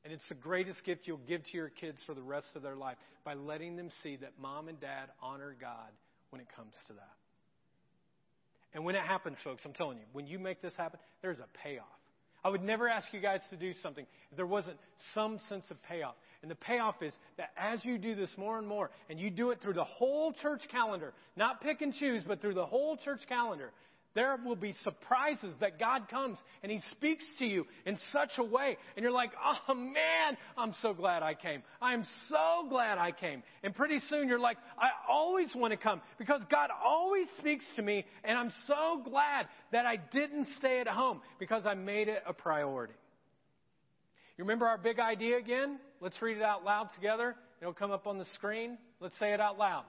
[0.03, 2.75] And it's the greatest gift you'll give to your kids for the rest of their
[2.75, 5.91] life by letting them see that mom and dad honor God
[6.29, 7.13] when it comes to that.
[8.73, 11.47] And when it happens, folks, I'm telling you, when you make this happen, there's a
[11.63, 11.85] payoff.
[12.43, 14.77] I would never ask you guys to do something if there wasn't
[15.13, 16.15] some sense of payoff.
[16.41, 19.51] And the payoff is that as you do this more and more, and you do
[19.51, 23.21] it through the whole church calendar, not pick and choose, but through the whole church
[23.29, 23.71] calendar,
[24.15, 28.43] there will be surprises that God comes and He speaks to you in such a
[28.43, 28.77] way.
[28.95, 29.31] And you're like,
[29.67, 31.63] oh man, I'm so glad I came.
[31.81, 33.43] I'm so glad I came.
[33.63, 37.81] And pretty soon you're like, I always want to come because God always speaks to
[37.81, 38.05] me.
[38.23, 42.33] And I'm so glad that I didn't stay at home because I made it a
[42.33, 42.93] priority.
[44.37, 45.79] You remember our big idea again?
[46.01, 47.35] Let's read it out loud together.
[47.61, 48.77] It'll come up on the screen.
[48.99, 49.85] Let's say it out loud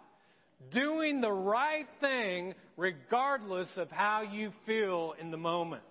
[0.71, 5.83] doing the right thing regardless of how you feel in the moment.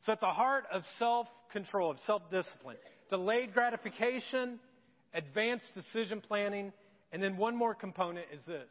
[0.00, 2.76] It's at the heart of self control, of self discipline.
[3.10, 4.58] Delayed gratification,
[5.14, 6.72] advanced decision planning,
[7.12, 8.70] and then one more component is this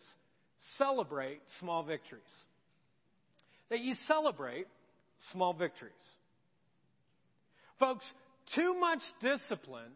[0.77, 2.23] celebrate small victories.
[3.69, 4.67] That you celebrate
[5.31, 5.93] small victories.
[7.79, 8.05] Folks,
[8.55, 9.91] too much discipline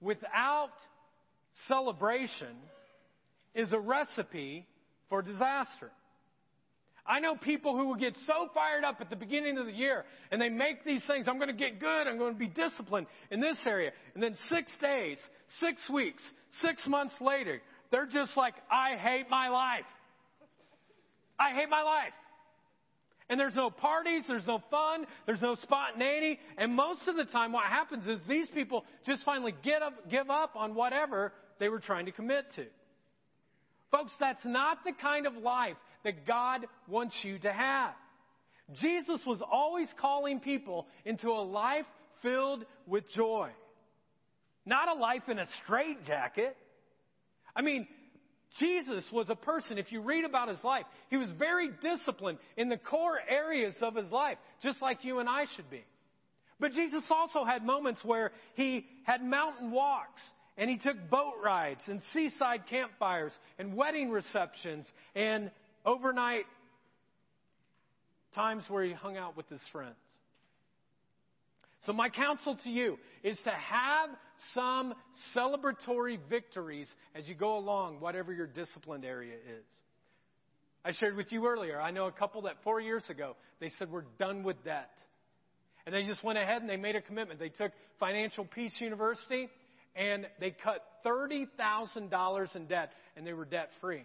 [0.00, 0.72] without
[1.68, 2.56] celebration
[3.56, 4.66] is a recipe
[5.08, 5.90] for disaster.
[7.08, 10.04] I know people who will get so fired up at the beginning of the year
[10.30, 11.26] and they make these things.
[11.28, 12.06] I'm going to get good.
[12.06, 13.92] I'm going to be disciplined in this area.
[14.14, 15.18] And then six days,
[15.60, 16.22] six weeks,
[16.60, 17.60] six months later,
[17.92, 19.84] they're just like, I hate my life.
[21.38, 22.12] I hate my life.
[23.28, 26.38] And there's no parties, there's no fun, there's no spontaneity.
[26.58, 30.30] And most of the time, what happens is these people just finally get up, give
[30.30, 32.66] up on whatever they were trying to commit to.
[33.90, 37.92] Folks, that's not the kind of life that God wants you to have.
[38.80, 41.84] Jesus was always calling people into a life
[42.22, 43.50] filled with joy,
[44.64, 46.56] not a life in a straitjacket.
[47.54, 47.86] I mean,
[48.58, 52.68] Jesus was a person, if you read about his life, he was very disciplined in
[52.68, 55.84] the core areas of his life, just like you and I should be.
[56.58, 60.22] But Jesus also had moments where he had mountain walks
[60.56, 65.50] and he took boat rides and seaside campfires and wedding receptions and
[65.84, 66.44] overnight
[68.34, 69.96] times where he hung out with his friends.
[71.84, 74.10] So, my counsel to you is to have
[74.54, 74.94] some
[75.36, 79.64] celebratory victories as you go along, whatever your disciplined area is.
[80.84, 83.90] I shared with you earlier, I know a couple that four years ago, they said,
[83.90, 84.90] We're done with debt.
[85.84, 87.38] And they just went ahead and they made a commitment.
[87.38, 89.48] They took Financial Peace University
[89.96, 94.02] and they cut $30,000 in debt, and they were debt free.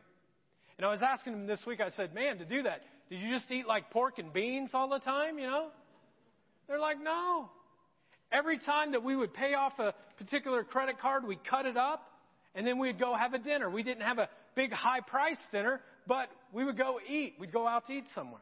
[0.77, 3.37] And I was asking them this week, I said, Man, to do that, did you
[3.37, 5.67] just eat like pork and beans all the time, you know?
[6.67, 7.49] They're like, No.
[8.31, 12.07] Every time that we would pay off a particular credit card, we cut it up,
[12.55, 13.69] and then we'd go have a dinner.
[13.69, 17.35] We didn't have a big high price dinner, but we would go eat.
[17.39, 18.41] We'd go out to eat somewhere.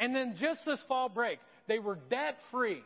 [0.00, 1.38] And then just this fall break,
[1.68, 2.82] they were debt free.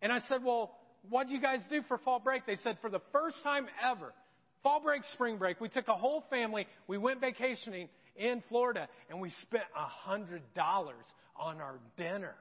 [0.00, 0.72] And I said, Well,
[1.08, 2.46] what did you guys do for fall break?
[2.46, 4.12] They said, for the first time ever,
[4.62, 9.20] fall break, spring break, we took a whole family, we went vacationing in Florida, and
[9.20, 10.40] we spent a $100
[11.36, 12.34] on our dinner.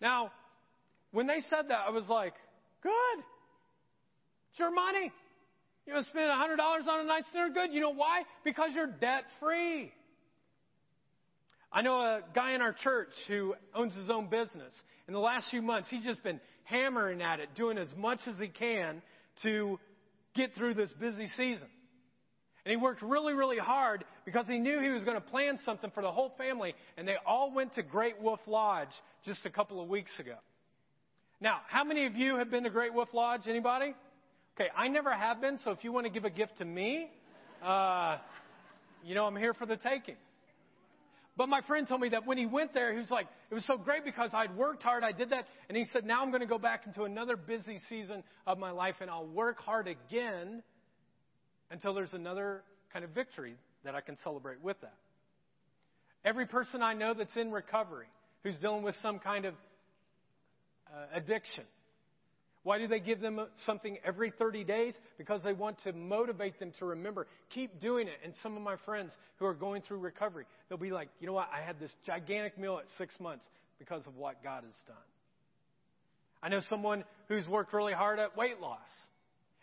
[0.00, 0.32] Now,
[1.12, 2.34] when they said that, I was like,
[2.82, 3.24] good.
[4.50, 5.12] It's your money.
[5.86, 7.50] You want to spend $100 on a nice dinner?
[7.52, 7.72] Good.
[7.72, 8.22] You know why?
[8.44, 9.92] Because you're debt free.
[11.70, 14.72] I know a guy in our church who owns his own business.
[15.08, 18.34] In the last few months, he's just been hammering at it, doing as much as
[18.38, 19.02] he can
[19.42, 19.78] to
[20.34, 21.68] get through this busy season.
[22.64, 25.90] And he worked really, really hard because he knew he was going to plan something
[25.90, 26.74] for the whole family.
[26.96, 28.88] And they all went to Great Wolf Lodge
[29.24, 30.36] just a couple of weeks ago.
[31.40, 33.42] Now, how many of you have been to Great Wolf Lodge?
[33.46, 33.94] Anybody?
[34.56, 37.10] Okay, I never have been, so if you want to give a gift to me,
[37.62, 38.18] uh,
[39.04, 40.14] you know, I'm here for the taking.
[41.36, 43.66] But my friend told me that when he went there, he was like, it was
[43.66, 46.42] so great because I'd worked hard, I did that, and he said, now I'm going
[46.42, 50.62] to go back into another busy season of my life and I'll work hard again
[51.70, 52.62] until there's another
[52.92, 54.94] kind of victory that I can celebrate with that.
[56.24, 58.06] Every person I know that's in recovery,
[58.44, 59.54] who's dealing with some kind of
[60.86, 61.64] uh, addiction,
[62.64, 64.94] why do they give them something every 30 days?
[65.18, 67.26] Because they want to motivate them to remember.
[67.50, 68.14] Keep doing it.
[68.24, 71.34] And some of my friends who are going through recovery, they'll be like, you know
[71.34, 71.50] what?
[71.54, 73.46] I had this gigantic meal at six months
[73.78, 74.96] because of what God has done.
[76.42, 78.80] I know someone who's worked really hard at weight loss.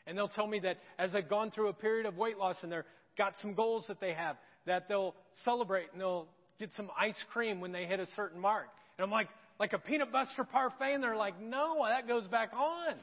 [0.05, 2.71] And they'll tell me that as they've gone through a period of weight loss and
[2.71, 2.83] they've
[3.17, 4.35] got some goals that they have,
[4.67, 6.27] that they'll celebrate and they'll
[6.59, 8.67] get some ice cream when they hit a certain mark.
[8.97, 9.27] And I'm like,
[9.59, 12.95] like a peanut butter parfait, and they're like, no, that goes back on.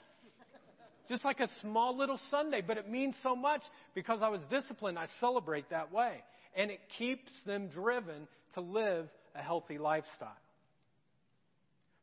[1.09, 3.63] Just like a small little sundae, but it means so much
[3.95, 4.99] because I was disciplined.
[4.99, 6.23] I celebrate that way.
[6.55, 10.37] And it keeps them driven to live a healthy lifestyle.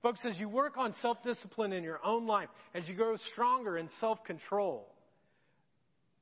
[0.02, 3.78] Folks, as you work on self discipline in your own life, as you grow stronger
[3.78, 4.88] in self control,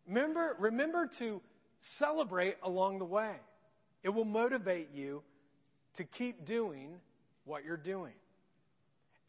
[0.08, 1.42] remember, remember to
[2.00, 3.36] celebrate along the way.
[4.04, 5.22] It will motivate you
[5.98, 6.96] to keep doing
[7.46, 8.14] what you're doing.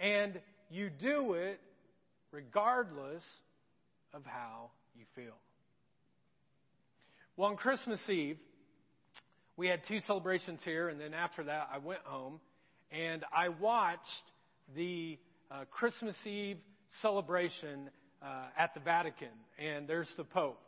[0.00, 0.40] And
[0.70, 1.60] you do it
[2.32, 3.22] regardless
[4.12, 5.34] of how you feel.
[7.36, 8.38] Well, on Christmas Eve,
[9.56, 12.40] we had two celebrations here, and then after that, I went home
[12.90, 14.00] and I watched
[14.76, 15.18] the
[15.50, 16.58] uh, Christmas Eve
[17.02, 17.90] celebration
[18.22, 19.28] uh, at the Vatican.
[19.58, 20.60] And there's the Pope.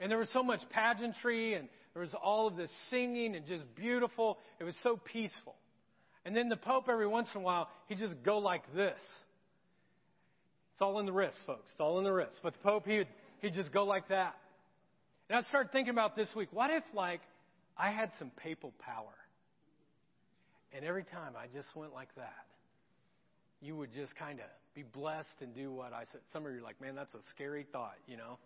[0.00, 3.64] And there was so much pageantry, and there was all of this singing, and just
[3.76, 4.38] beautiful.
[4.58, 5.54] It was so peaceful.
[6.24, 9.00] And then the Pope, every once in a while, he just go like this.
[10.72, 11.68] It's all in the wrist, folks.
[11.72, 12.36] It's all in the wrist.
[12.42, 13.08] But the Pope, he'd,
[13.40, 14.34] he'd just go like that.
[15.28, 16.48] And I started thinking about this week.
[16.52, 17.20] What if, like,
[17.76, 19.14] I had some papal power?
[20.72, 22.46] And every time I just went like that,
[23.60, 26.20] you would just kind of be blessed and do what I said.
[26.32, 28.38] Some of you are like, man, that's a scary thought, you know?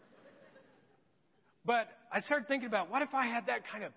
[1.65, 3.93] But I started thinking about what if I had that kind of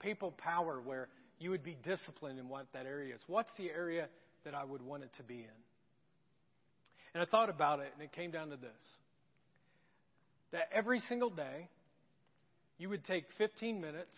[0.00, 1.08] papal power where
[1.38, 3.20] you would be disciplined in what that area is.
[3.26, 4.08] What's the area
[4.44, 5.58] that I would want it to be in?
[7.14, 8.70] And I thought about it, and it came down to this
[10.52, 11.68] that every single day,
[12.78, 14.16] you would take 15 minutes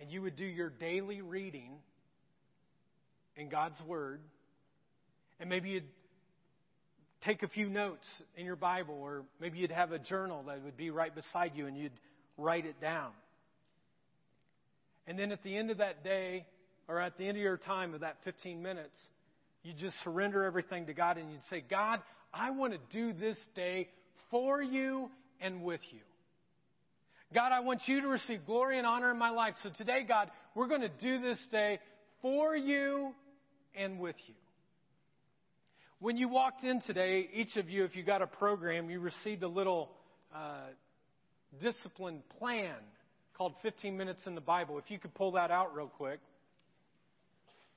[0.00, 1.72] and you would do your daily reading
[3.36, 4.20] in God's Word,
[5.40, 5.88] and maybe you'd
[7.24, 8.04] take a few notes
[8.36, 11.66] in your Bible, or maybe you'd have a journal that would be right beside you
[11.66, 11.92] and you'd
[12.36, 13.10] write it down.
[15.06, 16.46] And then at the end of that day,
[16.88, 18.96] or at the end of your time of that 15 minutes,
[19.62, 22.00] you just surrender everything to God and you'd say, God,
[22.32, 23.88] I want to do this day
[24.30, 26.00] for you and with you.
[27.32, 29.54] God, I want you to receive glory and honor in my life.
[29.62, 31.80] So today, God, we're going to do this day
[32.22, 33.12] for you
[33.74, 34.34] and with you.
[35.98, 39.42] When you walked in today, each of you, if you got a program, you received
[39.42, 39.90] a little
[40.34, 40.66] uh,
[41.62, 42.74] discipline plan
[43.36, 44.78] called 15 Minutes in the Bible.
[44.78, 46.20] If you could pull that out real quick.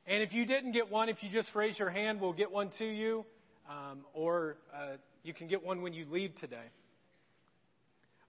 [0.06, 2.72] And if you didn't get one, if you just raise your hand, we'll get one
[2.78, 3.26] to you.
[3.70, 6.70] Um, or uh, you can get one when you leave today.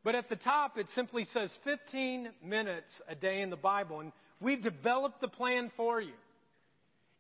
[0.02, 4.00] But at the top, it simply says 15 minutes a day in the Bible.
[4.00, 6.14] And we've developed the plan for you.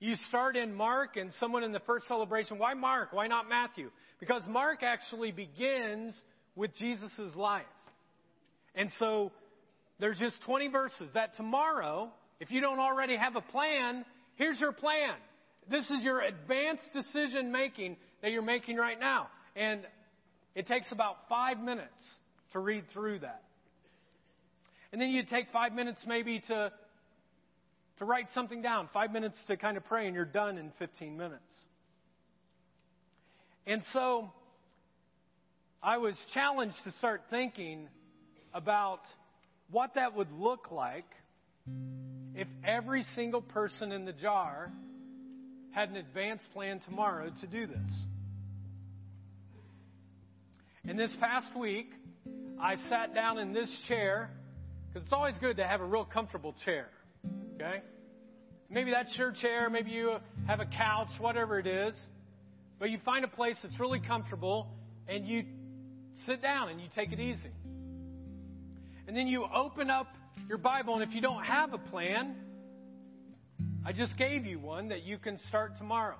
[0.00, 3.12] You start in Mark, and someone in the first celebration, why Mark?
[3.12, 3.90] Why not Matthew?
[4.20, 6.14] Because Mark actually begins
[6.54, 7.66] with Jesus' life.
[8.74, 9.32] And so
[10.00, 14.04] there's just 20 verses that tomorrow, if you don't already have a plan,
[14.36, 15.14] here's your plan.
[15.70, 19.28] This is your advanced decision making that you're making right now.
[19.56, 19.82] And
[20.54, 21.88] it takes about five minutes
[22.52, 23.42] to read through that.
[24.92, 26.72] And then you take five minutes maybe to,
[27.98, 31.16] to write something down, five minutes to kind of pray, and you're done in 15
[31.16, 31.42] minutes.
[33.66, 34.32] And so
[35.82, 37.88] I was challenged to start thinking
[38.54, 39.00] about
[39.70, 41.06] what that would look like
[42.34, 44.72] if every single person in the jar
[45.70, 47.92] had an advance plan tomorrow to do this.
[50.86, 51.90] And this past week,
[52.60, 54.30] I sat down in this chair
[54.88, 56.88] because it's always good to have a real comfortable chair.
[57.56, 57.82] Okay?
[58.70, 60.16] Maybe that's your chair, maybe you
[60.46, 61.94] have a couch, whatever it is.
[62.78, 64.68] But you find a place that's really comfortable
[65.08, 65.44] and you
[66.26, 67.50] sit down and you take it easy.
[69.08, 70.08] And then you open up
[70.50, 72.36] your Bible, and if you don't have a plan,
[73.82, 76.18] I just gave you one that you can start tomorrow.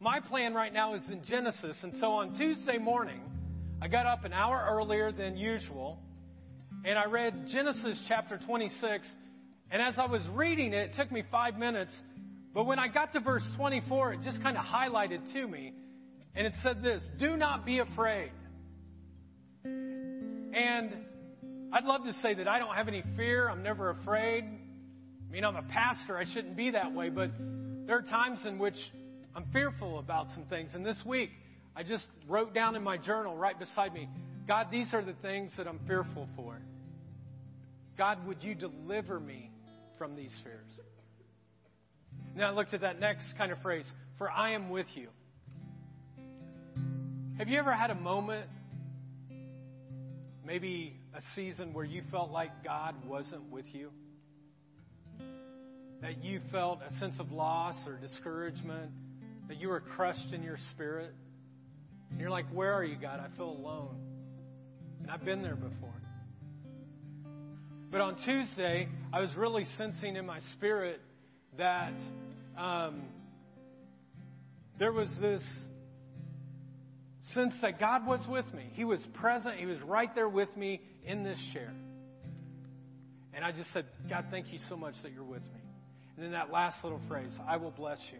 [0.00, 3.22] My plan right now is in Genesis, and so on Tuesday morning,
[3.80, 5.98] I got up an hour earlier than usual,
[6.84, 9.08] and I read Genesis chapter 26.
[9.70, 11.92] And as I was reading it, it took me five minutes,
[12.52, 15.72] but when I got to verse 24, it just kind of highlighted to me,
[16.34, 18.32] and it said this Do not be afraid.
[19.64, 21.06] And
[21.72, 24.44] I'd love to say that I don't have any fear, I'm never afraid.
[24.44, 27.30] I mean, I'm a pastor, I shouldn't be that way, but
[27.86, 28.74] there are times in which
[29.36, 30.70] I'm fearful about some things.
[30.74, 31.30] And this week,
[31.76, 34.08] I just wrote down in my journal right beside me
[34.48, 36.58] God, these are the things that I'm fearful for.
[37.96, 39.48] God, would you deliver me
[39.96, 40.66] from these fears?
[42.34, 43.84] Now I looked at that next kind of phrase,
[44.18, 45.08] for I am with you.
[47.38, 48.46] Have you ever had a moment,
[50.44, 53.90] maybe a season where you felt like God wasn't with you?
[56.02, 58.90] That you felt a sense of loss or discouragement,
[59.48, 61.12] that you were crushed in your spirit?
[62.10, 63.20] And you're like, Where are you, God?
[63.20, 63.96] I feel alone.
[65.02, 65.90] And I've been there before.
[67.90, 71.00] But on Tuesday, I was really sensing in my spirit
[71.58, 71.92] that
[72.56, 73.02] um,
[74.78, 75.42] there was this
[77.34, 78.70] sense that God was with me.
[78.74, 81.72] He was present, He was right there with me in this chair.
[83.32, 85.60] And I just said, God, thank you so much that you're with me.
[86.16, 88.18] And then that last little phrase, I will bless you.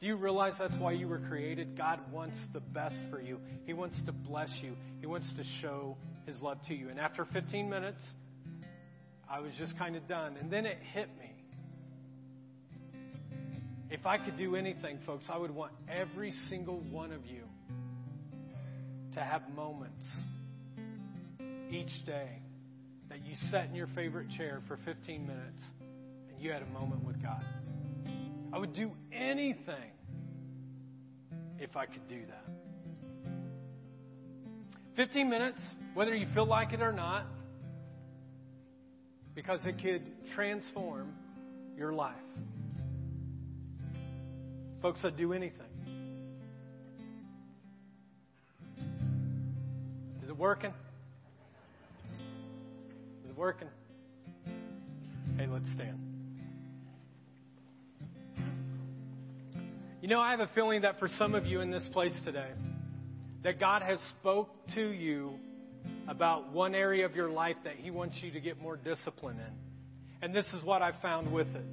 [0.00, 1.76] Do you realize that's why you were created?
[1.76, 3.38] God wants the best for you.
[3.64, 4.74] He wants to bless you.
[5.00, 6.88] He wants to show His love to you.
[6.88, 8.00] And after 15 minutes,
[9.30, 10.36] I was just kind of done.
[10.40, 11.32] And then it hit me.
[13.90, 17.44] If I could do anything, folks, I would want every single one of you
[19.14, 20.02] to have moments
[21.72, 22.28] each day
[23.08, 25.64] that you sat in your favorite chair for 15 minutes
[26.30, 27.44] and you had a moment with God.
[28.52, 29.92] I would do anything
[31.58, 32.44] if I could do that.
[34.96, 35.60] 15 minutes,
[35.94, 37.26] whether you feel like it or not,
[39.34, 40.02] because it could
[40.34, 41.14] transform
[41.76, 42.16] your life.
[44.82, 45.60] Folks, I'd do anything.
[50.22, 50.72] Is it working?
[53.32, 53.68] Is working?
[55.38, 55.98] Hey, let's stand.
[60.02, 62.50] You know, I have a feeling that for some of you in this place today,
[63.42, 65.34] that God has spoke to you
[66.08, 69.54] about one area of your life that He wants you to get more discipline in.
[70.20, 71.64] And this is what I found with it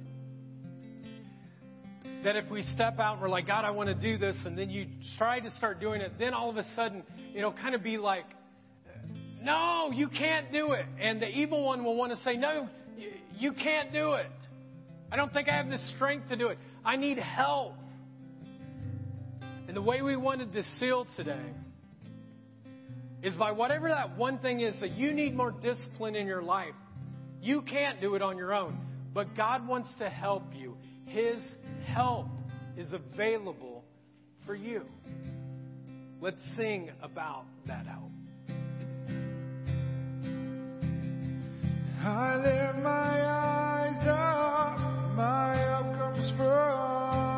[2.22, 4.56] that if we step out and we're like, God, I want to do this, and
[4.56, 4.86] then you
[5.16, 7.02] try to start doing it, then all of a sudden
[7.34, 8.26] it'll kind of be like,
[9.42, 10.86] no, you can't do it.
[11.00, 12.68] And the evil one will want to say, no,
[13.38, 14.30] you can't do it.
[15.10, 16.58] I don't think I have the strength to do it.
[16.84, 17.74] I need help.
[19.66, 21.52] And the way we wanted to seal today
[23.22, 26.74] is by whatever that one thing is that you need more discipline in your life.
[27.40, 28.78] You can't do it on your own,
[29.14, 30.76] but God wants to help you.
[31.06, 31.40] His
[31.86, 32.26] help
[32.76, 33.84] is available
[34.46, 34.82] for you.
[36.20, 38.10] Let's sing about that help.
[42.02, 44.80] I lift my eyes up,
[45.14, 47.29] my help comes from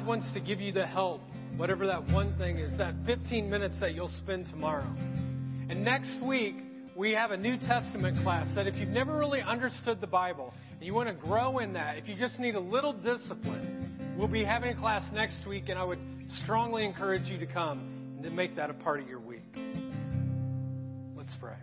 [0.00, 1.20] God wants to give you the help,
[1.58, 4.90] whatever that one thing is, that 15 minutes that you'll spend tomorrow.
[5.68, 6.54] And next week,
[6.96, 10.82] we have a New Testament class that if you've never really understood the Bible and
[10.82, 14.42] you want to grow in that, if you just need a little discipline, we'll be
[14.42, 16.00] having a class next week, and I would
[16.44, 19.54] strongly encourage you to come and to make that a part of your week.
[21.14, 21.56] Let's pray.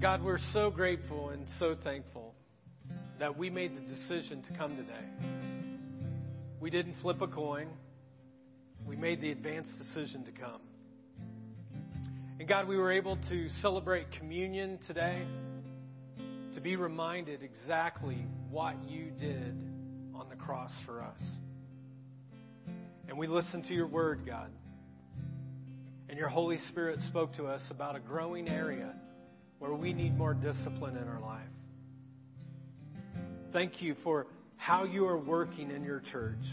[0.00, 2.35] God, we're so grateful and so thankful
[3.18, 5.28] that we made the decision to come today.
[6.60, 7.68] We didn't flip a coin.
[8.84, 10.60] We made the advanced decision to come.
[12.38, 15.22] And God, we were able to celebrate communion today,
[16.54, 19.56] to be reminded exactly what you did
[20.14, 21.22] on the cross for us.
[23.08, 24.50] And we listened to your word, God.
[26.08, 28.94] And your Holy Spirit spoke to us about a growing area
[29.58, 31.48] where we need more discipline in our life.
[33.56, 34.26] Thank you for
[34.58, 36.44] how you are working in your church.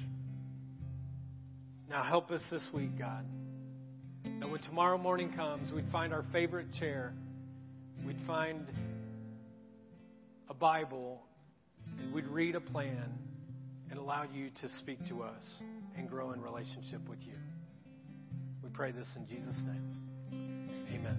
[1.89, 3.25] Now help us this week, God.
[4.23, 7.13] And when tomorrow morning comes, we'd find our favorite chair,
[8.07, 8.65] we'd find
[10.49, 11.21] a Bible,
[11.99, 13.11] and we'd read a plan
[13.89, 15.43] and allow you to speak to us
[15.97, 17.35] and grow in relationship with you.
[18.63, 20.87] We pray this in Jesus' name.
[20.95, 21.17] Amen.